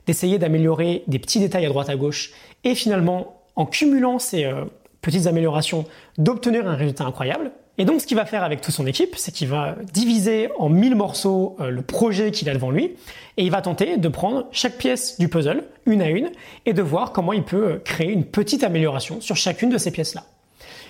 [0.06, 2.32] d'essayer d'améliorer des petits détails à droite à gauche,
[2.64, 4.64] et finalement, en cumulant ces euh,
[5.02, 5.84] petites améliorations,
[6.18, 7.52] d'obtenir un résultat incroyable.
[7.78, 10.70] Et donc, ce qu'il va faire avec toute son équipe, c'est qu'il va diviser en
[10.70, 12.96] 1000 morceaux euh, le projet qu'il a devant lui,
[13.36, 16.32] et il va tenter de prendre chaque pièce du puzzle, une à une,
[16.66, 20.24] et de voir comment il peut créer une petite amélioration sur chacune de ces pièces-là.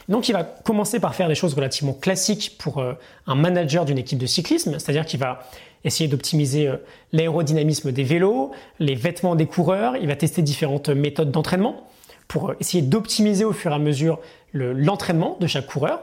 [0.08, 2.94] Donc il va commencer par faire des choses relativement classiques pour euh,
[3.26, 5.40] un manager d'une équipe de cyclisme, c'est-à-dire qu'il va
[5.84, 6.78] essayer d'optimiser euh,
[7.12, 11.88] l'aérodynamisme des vélos, les vêtements des coureurs, il va tester différentes méthodes d'entraînement
[12.30, 14.20] pour euh, essayer d'optimiser au fur et à mesure
[14.54, 16.02] l'entraînement de chaque coureur.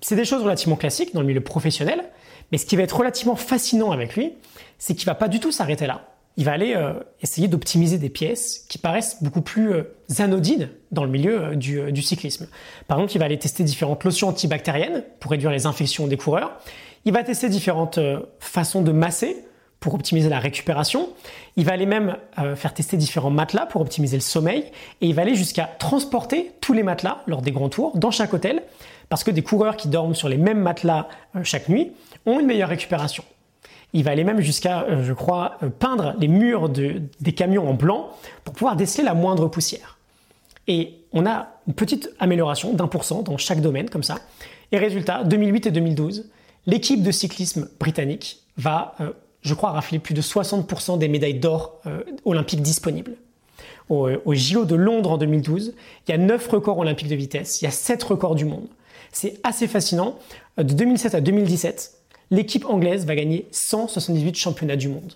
[0.00, 2.04] C'est des choses relativement classiques dans le milieu professionnel,
[2.52, 4.34] mais ce qui va être relativement fascinant avec lui,
[4.78, 8.08] c'est qu'il va pas du tout s'arrêter là il va aller euh, essayer d'optimiser des
[8.08, 9.82] pièces qui paraissent beaucoup plus euh,
[10.18, 12.48] anodines dans le milieu euh, du, cyclisme.
[12.88, 16.52] Par exemple, il va aller tester différentes lotions antibactériennes pour réduire les infections des coureurs.
[17.04, 17.98] Il va tester différentes
[18.38, 19.44] façons de masser
[19.80, 21.08] pour optimiser la récupération.
[21.56, 22.16] Il va aller même
[22.54, 24.66] faire tester différents matelas pour optimiser le sommeil.
[25.00, 28.32] Et il va aller jusqu'à transporter tous les matelas lors des grands tours dans chaque
[28.32, 28.62] hôtel.
[29.08, 31.08] Parce que des coureurs qui dorment sur les mêmes matelas
[31.42, 31.90] chaque nuit
[32.24, 33.24] ont une meilleure récupération.
[33.92, 38.10] Il va aller même jusqu'à, euh, je crois, peindre les murs des camions en blanc
[38.44, 39.98] pour pouvoir déceler la moindre poussière.
[40.68, 44.18] Et on a une petite amélioration d'un pour cent dans chaque domaine comme ça.
[44.70, 46.30] Et résultat, 2008 et 2012,
[46.66, 49.10] l'équipe de cyclisme britannique va, euh,
[49.42, 53.16] je crois, rafler plus de 60% des médailles d'or euh, olympiques disponibles.
[53.88, 55.74] Au, euh, au JO de Londres en 2012,
[56.06, 58.66] il y a 9 records olympiques de vitesse, il y a 7 records du monde.
[59.12, 60.16] C'est assez fascinant.
[60.56, 61.92] De 2007 à 2017,
[62.32, 65.12] l'équipe anglaise va gagner 178 championnats du monde,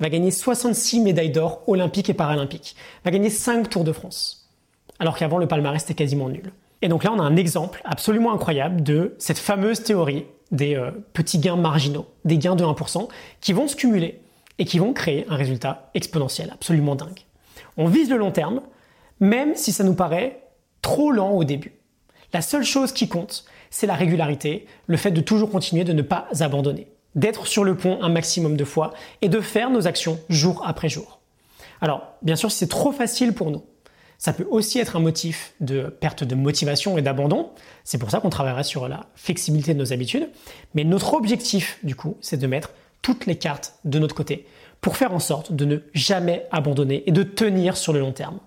[0.00, 4.50] va gagner 66 médailles d'or olympiques et paralympiques, va gagner 5 Tours de France,
[4.98, 6.52] alors qu'avant le palmarès était quasiment nul.
[6.82, 10.90] Et donc là, on a un exemple absolument incroyable de cette fameuse théorie des euh,
[11.12, 13.08] petits gains marginaux, des gains de 1%,
[13.40, 14.20] qui vont se cumuler
[14.58, 17.20] et qui vont créer un résultat exponentiel absolument dingue.
[17.76, 18.60] On vise le long terme,
[19.20, 20.42] même si ça nous paraît
[20.82, 21.74] trop lent au début.
[22.32, 26.02] La seule chose qui compte, c'est la régularité, le fait de toujours continuer de ne
[26.02, 30.20] pas abandonner, d'être sur le pont un maximum de fois et de faire nos actions
[30.28, 31.18] jour après jour.
[31.80, 33.64] Alors, bien sûr, si c'est trop facile pour nous,
[34.16, 37.50] ça peut aussi être un motif de perte de motivation et d'abandon.
[37.82, 40.28] C'est pour ça qu'on travaillerait sur la flexibilité de nos habitudes.
[40.74, 42.70] Mais notre objectif, du coup, c'est de mettre
[43.02, 44.46] toutes les cartes de notre côté
[44.80, 48.38] pour faire en sorte de ne jamais abandonner et de tenir sur le long terme.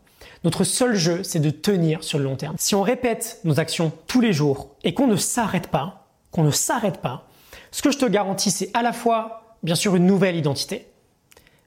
[0.47, 2.55] Notre seul jeu, c'est de tenir sur le long terme.
[2.57, 6.51] Si on répète nos actions tous les jours et qu'on ne s'arrête pas, qu'on ne
[6.51, 7.27] s'arrête pas,
[7.71, 10.88] ce que je te garantis, c'est à la fois, bien sûr, une nouvelle identité,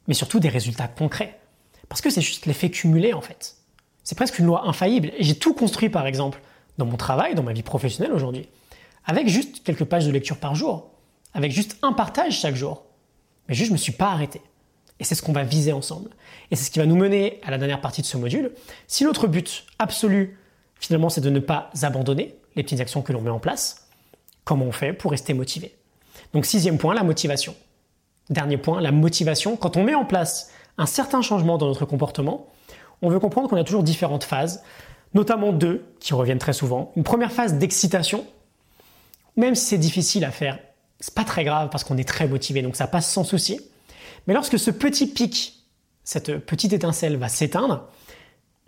[0.09, 1.39] mais surtout des résultats concrets.
[1.91, 3.57] Parce que c'est juste l'effet cumulé, en fait.
[4.03, 5.13] C'est presque une loi infaillible.
[5.19, 6.41] Et j'ai tout construit, par exemple,
[6.79, 8.49] dans mon travail, dans ma vie professionnelle aujourd'hui,
[9.05, 10.91] avec juste quelques pages de lecture par jour,
[11.35, 12.87] avec juste un partage chaque jour.
[13.47, 14.41] Mais juste, je ne me suis pas arrêté.
[15.01, 16.11] Et c'est ce qu'on va viser ensemble.
[16.51, 18.53] Et c'est ce qui va nous mener à la dernière partie de ce module.
[18.87, 20.39] Si notre but absolu,
[20.79, 23.89] finalement, c'est de ne pas abandonner les petites actions que l'on met en place,
[24.45, 25.75] comment on fait pour rester motivé?
[26.35, 27.57] Donc, sixième point, la motivation.
[28.29, 29.57] Dernier point, la motivation.
[29.57, 32.47] Quand on met en place un certain changement dans notre comportement,
[33.03, 34.63] on veut comprendre qu'on a toujours différentes phases,
[35.15, 36.93] notamment deux qui reviennent très souvent.
[36.95, 38.27] Une première phase d'excitation,
[39.37, 40.59] même si c'est difficile à faire,
[41.01, 43.61] c'est pas très grave parce qu'on est très motivé, donc ça passe sans souci.
[44.27, 45.65] Mais lorsque ce petit pic,
[46.05, 47.89] cette petite étincelle va s'éteindre,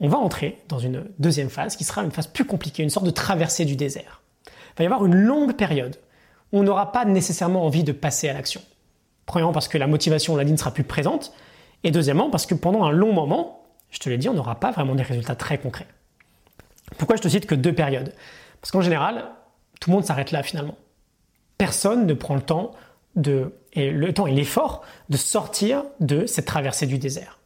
[0.01, 3.07] on va entrer dans une deuxième phase qui sera une phase plus compliquée, une sorte
[3.07, 4.23] de traversée du désert.
[4.47, 5.97] Il va y avoir une longue période
[6.51, 8.63] où on n'aura pas nécessairement envie de passer à l'action.
[9.27, 11.33] Premièrement parce que la motivation, on l'a dit, ne sera plus présente.
[11.85, 14.71] Et deuxièmement parce que pendant un long moment, je te l'ai dit, on n'aura pas
[14.71, 15.87] vraiment des résultats très concrets.
[16.99, 18.13] Pourquoi je te cite que deux périodes?
[18.61, 19.25] Parce qu'en général,
[19.81, 20.77] tout le monde s'arrête là finalement.
[21.59, 22.73] Personne ne prend le temps
[23.15, 27.39] de, et le temps et l'effort de sortir de cette traversée du désert.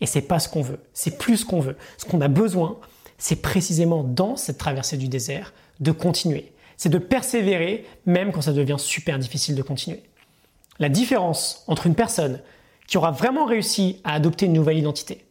[0.00, 1.76] Et c'est pas ce qu'on veut, c'est plus ce qu'on veut.
[1.98, 2.78] Ce qu'on a besoin,
[3.18, 6.52] c'est précisément dans cette traversée du désert de continuer.
[6.76, 10.02] C'est de persévérer même quand ça devient super difficile de continuer.
[10.78, 12.40] La différence entre une personne
[12.86, 15.24] qui aura vraiment réussi à adopter une nouvelle identité,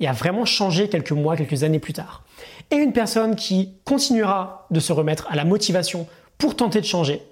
[0.00, 2.24] et a vraiment changé quelques mois, quelques années plus tard.
[2.70, 6.06] Et une personne qui continuera de se remettre à la motivation
[6.38, 7.22] pour tenter de changer,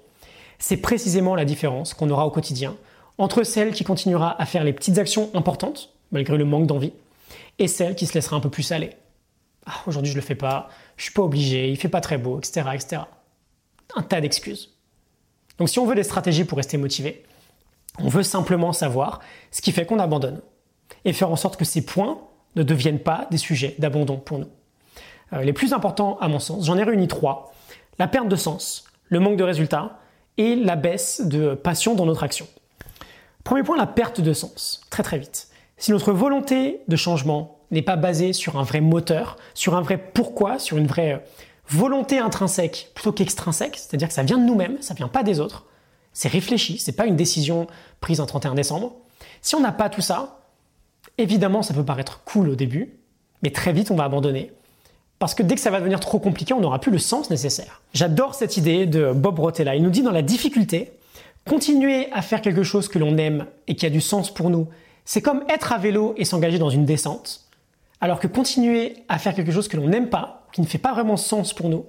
[0.59, 2.75] c'est précisément la différence qu'on aura au quotidien
[3.17, 6.93] entre celle qui continuera à faire les petites actions importantes, malgré le manque d'envie,
[7.59, 8.91] et celle qui se laissera un peu plus aller.
[9.65, 12.37] Ah, aujourd'hui je le fais pas, je suis pas obligé, il fait pas très beau,
[12.37, 13.01] etc., etc.
[13.95, 14.75] Un tas d'excuses.
[15.57, 17.23] Donc si on veut des stratégies pour rester motivé,
[17.99, 20.41] on veut simplement savoir ce qui fait qu'on abandonne
[21.05, 22.19] et faire en sorte que ces points
[22.55, 24.49] ne deviennent pas des sujets d'abandon pour nous.
[25.33, 27.53] Euh, les plus importants à mon sens, j'en ai réuni trois.
[27.97, 29.99] La perte de sens, le manque de résultats
[30.37, 32.47] et la baisse de passion dans notre action.
[33.43, 34.81] Premier point, la perte de sens.
[34.89, 35.49] Très très vite.
[35.77, 39.97] Si notre volonté de changement n'est pas basée sur un vrai moteur, sur un vrai
[39.97, 41.23] pourquoi, sur une vraie
[41.67, 45.65] volonté intrinsèque plutôt qu'extrinsèque, c'est-à-dire que ça vient de nous-mêmes, ça vient pas des autres,
[46.13, 47.67] c'est réfléchi, c'est pas une décision
[47.99, 48.95] prise un 31 décembre.
[49.41, 50.45] Si on n'a pas tout ça,
[51.17, 52.99] Évidemment, ça peut paraître cool au début,
[53.41, 54.51] mais très vite, on va abandonner.
[55.25, 57.81] Parce que dès que ça va devenir trop compliqué, on n'aura plus le sens nécessaire.
[57.95, 59.75] J'adore cette idée de Bob Rotella.
[59.75, 60.91] Il nous dit dans la difficulté,
[61.49, 64.67] continuer à faire quelque chose que l'on aime et qui a du sens pour nous,
[65.03, 67.41] c'est comme être à vélo et s'engager dans une descente.
[68.01, 70.93] Alors que continuer à faire quelque chose que l'on n'aime pas, qui ne fait pas
[70.93, 71.87] vraiment sens pour nous,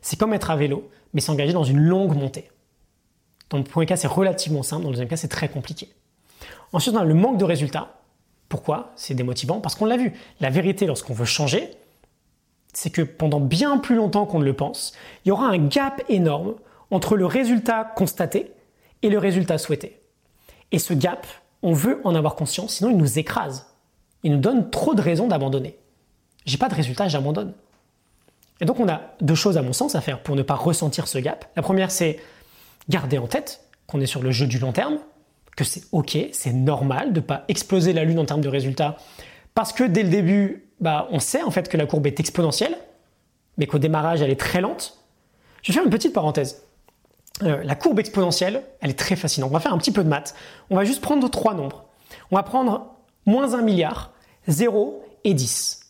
[0.00, 2.50] c'est comme être à vélo, mais s'engager dans une longue montée.
[3.50, 5.90] Dans le premier cas, c'est relativement simple, dans le deuxième cas, c'est très compliqué.
[6.72, 7.98] Ensuite, on a le manque de résultats.
[8.48, 8.92] Pourquoi?
[8.96, 10.14] C'est démotivant Parce qu'on l'a vu.
[10.40, 11.68] La vérité, lorsqu'on veut changer,
[12.72, 14.92] c'est que pendant bien plus longtemps qu'on ne le pense,
[15.24, 16.54] il y aura un gap énorme
[16.90, 18.52] entre le résultat constaté
[19.02, 20.00] et le résultat souhaité.
[20.72, 21.26] Et ce gap,
[21.62, 23.66] on veut en avoir conscience, sinon il nous écrase.
[24.22, 25.76] Il nous donne trop de raisons d'abandonner.
[26.44, 27.52] J'ai pas de résultat, j'abandonne.
[28.60, 31.06] Et donc on a deux choses à mon sens à faire pour ne pas ressentir
[31.08, 31.46] ce gap.
[31.56, 32.18] La première, c'est
[32.88, 34.98] garder en tête qu'on est sur le jeu du long terme,
[35.56, 38.96] que c'est ok, c'est normal de ne pas exploser la lune en termes de résultats,
[39.54, 42.76] parce que dès le début, bah, on sait en fait que la courbe est exponentielle,
[43.56, 44.98] mais qu'au démarrage, elle est très lente.
[45.62, 46.62] Je vais faire une petite parenthèse.
[47.42, 49.50] Euh, la courbe exponentielle, elle est très fascinante.
[49.50, 50.34] On va faire un petit peu de maths.
[50.70, 51.84] On va juste prendre trois nombres.
[52.30, 52.94] On va prendre
[53.26, 54.12] moins 1 milliard,
[54.48, 55.80] 0 et 10.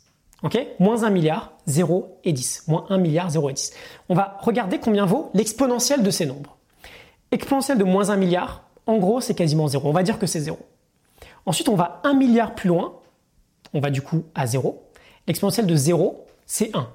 [0.42, 0.59] Ok?
[0.79, 2.64] Moins 1 milliard, 0 et 10.
[2.68, 3.72] Moins 1 milliard, 0 et 10.
[4.09, 6.57] On va regarder combien vaut l'exponentielle de ces nombres.
[7.31, 9.88] Exponentielle de moins 1 milliard, en gros, c'est quasiment 0.
[9.88, 10.59] On va dire que c'est 0.
[11.46, 12.97] Ensuite, on va 1 milliard plus loin.
[13.74, 14.83] On va du coup à 0.
[15.26, 16.88] L'exponentielle de 0, c'est 1.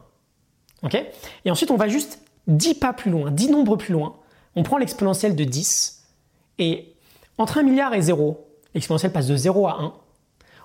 [0.83, 0.97] Ok?
[1.45, 4.15] Et ensuite, on va juste 10 pas plus loin, 10 nombres plus loin
[4.55, 6.03] on prend l'exponentielle de 10
[6.59, 6.93] et
[7.37, 9.93] entre 1 milliard et 0, l'exponentielle passe de 0 à 1.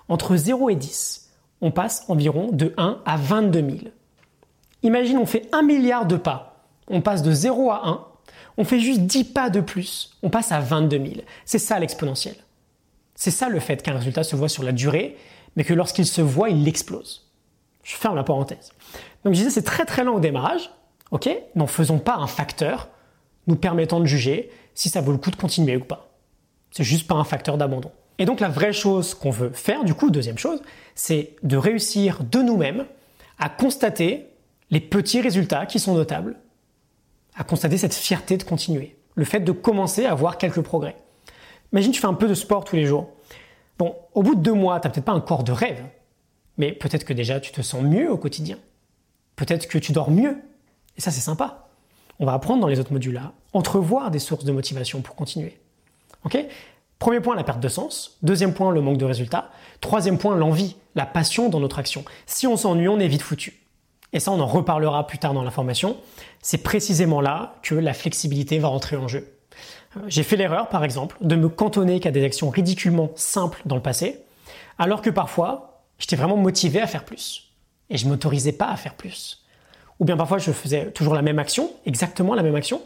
[0.07, 1.29] Entre 0 et 10,
[1.61, 3.77] on passe environ de 1 à 22 000.
[4.83, 8.05] Imagine, on fait 1 milliard de pas, on passe de 0 à 1,
[8.57, 11.09] on fait juste 10 pas de plus, on passe à 22 000.
[11.45, 12.37] C'est ça l'exponentielle.
[13.15, 15.17] C'est ça le fait qu'un résultat se voit sur la durée,
[15.55, 17.29] mais que lorsqu'il se voit, il explose.
[17.83, 18.71] Je ferme la parenthèse.
[19.23, 20.71] Donc je disais, c'est très très lent au démarrage,
[21.11, 21.29] ok?
[21.55, 22.89] N'en faisons pas un facteur,
[23.47, 26.11] nous permettant de juger si ça vaut le coup de continuer ou pas.
[26.71, 27.91] C'est juste pas un facteur d'abandon.
[28.19, 30.61] Et donc la vraie chose qu'on veut faire, du coup, deuxième chose,
[30.93, 32.85] c'est de réussir de nous-mêmes
[33.39, 34.27] à constater
[34.69, 36.37] les petits résultats qui sont notables,
[37.35, 40.97] à constater cette fierté de continuer, le fait de commencer à voir quelques progrès.
[41.71, 43.09] Imagine tu fais un peu de sport tous les jours.
[43.79, 45.83] Bon, au bout de deux mois, tu n'as peut-être pas un corps de rêve,
[46.57, 48.57] mais peut-être que déjà tu te sens mieux au quotidien.
[49.35, 50.37] Peut-être que tu dors mieux.
[50.97, 51.69] Et ça, c'est sympa
[52.19, 55.57] on va apprendre dans les autres modules à entrevoir des sources de motivation pour continuer.
[56.25, 56.37] Ok?
[56.99, 58.17] Premier point, la perte de sens.
[58.23, 59.51] Deuxième point, le manque de résultats.
[59.79, 62.03] Troisième point, l'envie, la passion dans notre action.
[62.25, 63.61] Si on s'ennuie, on est vite foutu.
[64.11, 65.95] Et ça, on en reparlera plus tard dans la formation.
[66.41, 69.38] C'est précisément là que la flexibilité va rentrer en jeu.
[70.07, 73.81] J'ai fait l'erreur, par exemple, de me cantonner qu'à des actions ridiculement simples dans le
[73.81, 74.19] passé,
[74.77, 77.51] alors que parfois, j'étais vraiment motivé à faire plus.
[77.89, 79.43] Et je m'autorisais pas à faire plus.
[79.99, 82.81] Ou bien parfois je faisais toujours la même action, exactement la même action,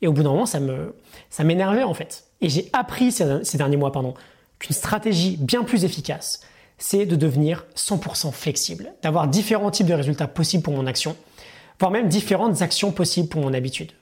[0.00, 0.94] et au bout d'un moment ça me
[1.28, 2.24] ça m'énervait en fait.
[2.40, 4.14] Et j'ai appris ces, derniers mois pardon
[4.58, 6.40] qu'une stratégie bien plus efficace,
[6.78, 11.16] c'est de devenir 100% flexible, d'avoir différents types de résultats possibles pour mon action,
[11.78, 13.92] voire même différentes actions possibles pour mon habitude.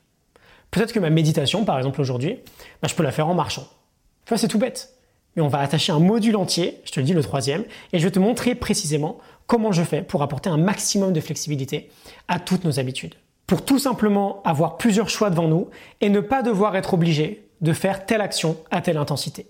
[0.73, 2.41] Peut-être que ma méditation, par exemple aujourd'hui,
[2.81, 3.69] bah, je peux la faire en marchant.
[4.35, 4.95] C'est tout bête.
[5.37, 8.05] Mais on va attacher un module entier, je te le dis le troisième, et je
[8.05, 11.91] vais te montrer précisément comment je fais pour apporter un maximum de flexibilité
[12.29, 13.15] à toutes nos habitudes.
[13.47, 15.69] Pour tout simplement avoir plusieurs choix devant nous
[16.01, 19.47] et ne pas devoir être obligé de faire telle action à telle intensité.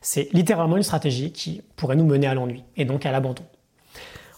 [0.00, 3.44] C'est littéralement une stratégie qui pourrait nous mener à l'ennui et donc à l'abandon.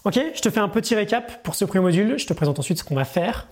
[0.05, 2.79] Ok, je te fais un petit récap pour ce premier module, je te présente ensuite
[2.79, 3.47] ce qu'on va faire.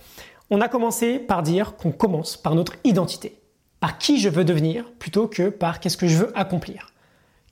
[0.50, 3.38] On a commencé par dire qu'on commence par notre identité,
[3.80, 6.92] par qui je veux devenir plutôt que par qu'est-ce que je veux accomplir.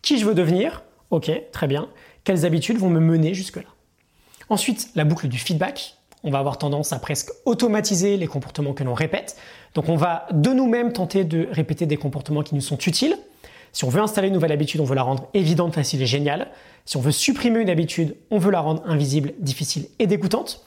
[0.00, 1.88] Qui je veux devenir Ok, très bien.
[2.24, 3.68] Quelles habitudes vont me mener jusque-là?
[4.48, 5.96] Ensuite, la boucle du feedback.
[6.24, 9.36] On va avoir tendance à presque automatiser les comportements que l'on répète.
[9.74, 13.16] Donc on va de nous-mêmes tenter de répéter des comportements qui nous sont utiles.
[13.72, 16.48] Si on veut installer une nouvelle habitude, on veut la rendre évidente, facile et géniale.
[16.86, 20.64] Si on veut supprimer une habitude, on veut la rendre invisible, difficile et dégoûtante.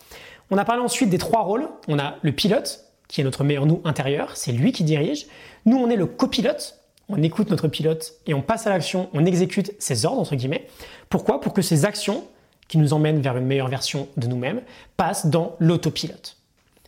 [0.52, 1.68] On a parlé ensuite des trois rôles.
[1.88, 5.28] On a le pilote, qui est notre meilleur nous intérieur, c'est lui qui dirige.
[5.66, 9.26] Nous, on est le copilote, on écoute notre pilote et on passe à l'action, on
[9.26, 10.68] exécute ses ordres, entre guillemets.
[11.10, 11.42] Pourquoi?
[11.42, 12.24] Pour que ces actions
[12.68, 14.62] qui nous emmènent vers une meilleure version de nous-mêmes
[14.96, 16.38] passent dans l'autopilote.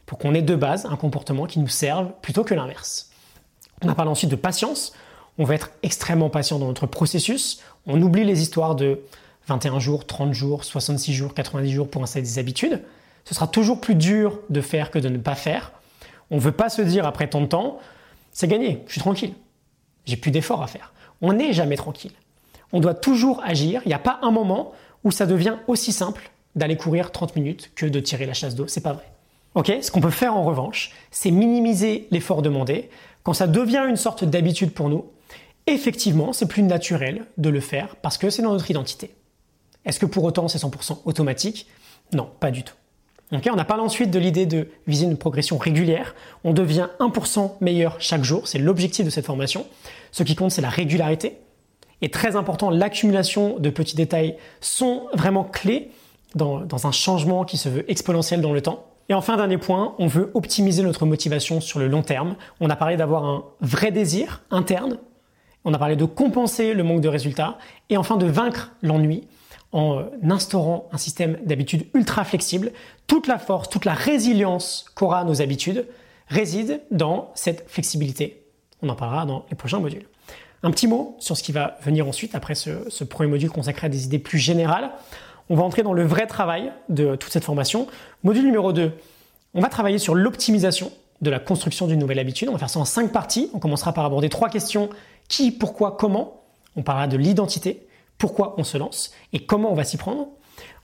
[0.06, 3.10] Pour qu'on ait de base un comportement qui nous serve plutôt que l'inverse.
[3.84, 4.94] On a parlé ensuite de patience.
[5.40, 7.62] On va être extrêmement patient dans notre processus.
[7.88, 9.02] On oublie les histoires de
[9.48, 12.84] 21 jours, 30 jours, 66 jours, 90 jours pour installer des habitudes.
[13.26, 15.72] Ce sera toujours plus dur de faire que de ne pas faire.
[16.30, 17.80] On ne veut pas se dire après tant de temps,
[18.32, 19.34] c'est gagné, je suis tranquille.
[20.06, 20.94] J'ai plus d'efforts à faire.
[21.22, 22.14] On n'est jamais tranquille.
[22.74, 23.82] On doit toujours agir.
[23.86, 24.72] Il n'y a pas un moment
[25.04, 28.68] où ça devient aussi simple d'aller courir 30 minutes que de tirer la chasse d'eau.
[28.68, 29.12] C'est pas vrai.
[29.56, 29.72] Ok?
[29.82, 32.90] Ce qu'on peut faire en revanche, c'est minimiser l'effort demandé.
[33.24, 35.06] Quand ça devient une sorte d'habitude pour nous,
[35.68, 39.14] effectivement, c'est plus naturel de le faire parce que c'est dans notre identité.
[39.86, 41.68] Est-ce que pour autant c'est 100% automatique?
[42.14, 42.76] Non, pas du tout.
[43.34, 46.16] Ok on a parlé ensuite de l'idée de viser une progression régulière.
[46.44, 49.66] On devient 1% meilleur chaque jour, c'est l'objectif de cette formation.
[50.12, 51.38] Ce qui compte, c'est la régularité
[52.02, 55.92] et très important, l'accumulation de petits détails sont vraiment clés
[56.34, 58.88] dans, un changement qui se veut exponentiel dans le temps.
[59.10, 62.36] Et enfin, dernier point, on veut optimiser notre motivation sur le long terme.
[62.60, 64.98] On a parlé d'avoir un vrai désir interne
[65.66, 67.58] On a parlé de compenser le manque de résultats
[67.90, 69.28] et enfin de vaincre l'ennui
[69.72, 72.72] en euh, instaurant un système d'habitudes ultra flexible.
[73.08, 75.88] Toute la force, toute la résilience qu'aura nos habitudes
[76.28, 78.44] réside dans cette flexibilité.
[78.82, 80.06] On en parlera dans les prochains modules.
[80.64, 83.88] Un petit mot sur ce qui va venir ensuite après ce, ce premier module consacré
[83.88, 84.92] à des idées plus générales.
[85.50, 87.88] On va entrer dans le vrai travail de toute cette formation.
[88.24, 88.92] Module numéro 2,
[89.54, 90.92] on va travailler sur l'optimisation
[91.22, 92.50] de la construction d'une nouvelle habitude.
[92.50, 93.50] On va faire ça en cinq parties.
[93.54, 94.90] On commencera par aborder trois questions
[95.28, 96.42] qui, pourquoi, comment?
[96.76, 97.86] On parlera de l'identité,
[98.22, 100.28] pourquoi on se lance et comment on va s'y prendre.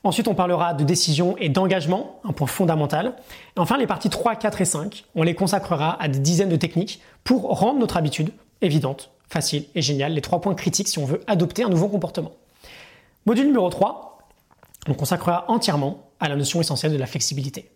[0.04, 3.14] Ensuite, on parlera de décision et d'engagement, un point fondamental.
[3.56, 6.56] Et enfin, les parties 3, 4 et 5, on les consacrera à des dizaines de
[6.56, 8.32] techniques pour rendre notre habitude
[8.62, 12.32] évidente, facile et géniale, les trois points critiques si on veut adopter un nouveau comportement.
[13.28, 14.18] Module numéro 3,
[14.88, 17.70] on consacrera entièrement à la notion essentielle de la flexibilité.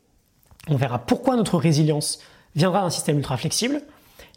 [0.69, 2.17] On verra pourquoi notre résilience
[2.55, 3.83] viendra d'un système ultra flexible,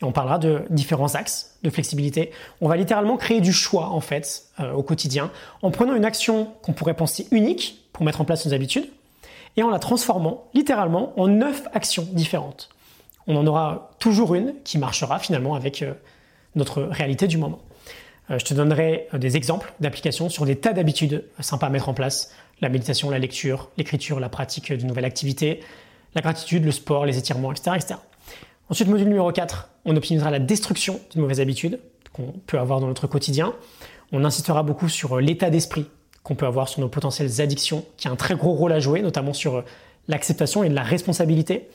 [0.00, 2.30] et on parlera de différents axes de flexibilité.
[2.60, 5.30] On va littéralement créer du choix en fait euh, au quotidien
[5.62, 8.88] en prenant une action qu'on pourrait penser unique pour mettre en place nos habitudes
[9.56, 12.70] et en la transformant littéralement en neuf actions différentes.
[13.26, 15.94] On en aura toujours une qui marchera finalement avec euh,
[16.56, 17.60] notre réalité du moment.
[18.30, 21.94] Euh, je te donnerai des exemples d'applications sur des tas d'habitudes sympas à mettre en
[21.94, 22.32] place.
[22.60, 25.60] La méditation, la lecture, l'écriture, la pratique d'une nouvelle activité,
[26.14, 27.76] la gratitude, le sport, les étirements, etc.
[27.76, 27.94] etc.
[28.70, 31.80] Ensuite, module numéro 4, on optimisera la destruction d'une mauvaise habitude
[32.14, 33.52] qu'on peut avoir dans notre quotidien.
[34.12, 35.86] On insistera beaucoup sur euh, l'état d'esprit
[36.22, 39.02] qu'on peut avoir sur nos potentielles addictions, qui a un très gros rôle à jouer,
[39.02, 39.62] notamment sur euh,
[40.08, 41.68] l'acceptation et la responsabilité.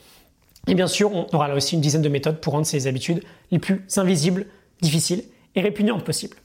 [0.66, 3.22] Et bien sûr, on aura là aussi une dizaine de méthodes pour rendre ces habitudes
[3.52, 4.46] les plus invisibles,
[4.82, 5.22] difficiles
[5.54, 6.36] et répugnantes possibles.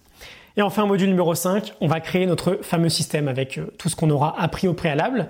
[0.58, 3.96] Et enfin, module numéro 5, on va créer notre fameux système avec euh, tout ce
[3.96, 5.28] qu'on aura appris au préalable.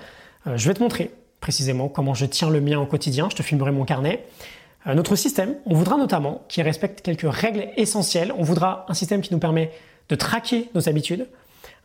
[0.55, 1.09] Je vais te montrer
[1.39, 3.29] précisément comment je tiens le mien au quotidien.
[3.31, 4.25] Je te filmerai mon carnet.
[4.87, 8.33] Euh, notre système, on voudra notamment qu'il respecte quelques règles essentielles.
[8.37, 9.71] On voudra un système qui nous permet
[10.09, 11.27] de traquer nos habitudes,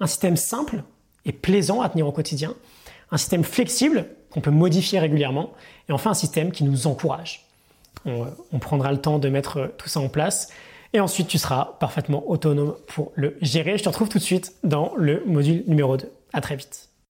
[0.00, 0.82] un système simple
[1.24, 2.54] et plaisant à tenir au quotidien,
[3.10, 5.50] un système flexible qu'on peut modifier régulièrement,
[5.88, 7.46] et enfin un système qui nous encourage.
[8.04, 10.50] On, on, prendra le temps de mettre tout ça en place,
[10.92, 13.76] et ensuite tu seras parfaitement autonome pour le gérer.
[13.76, 16.10] Je te retrouve tout de suite dans le module numéro 2.
[16.32, 16.89] À très vite.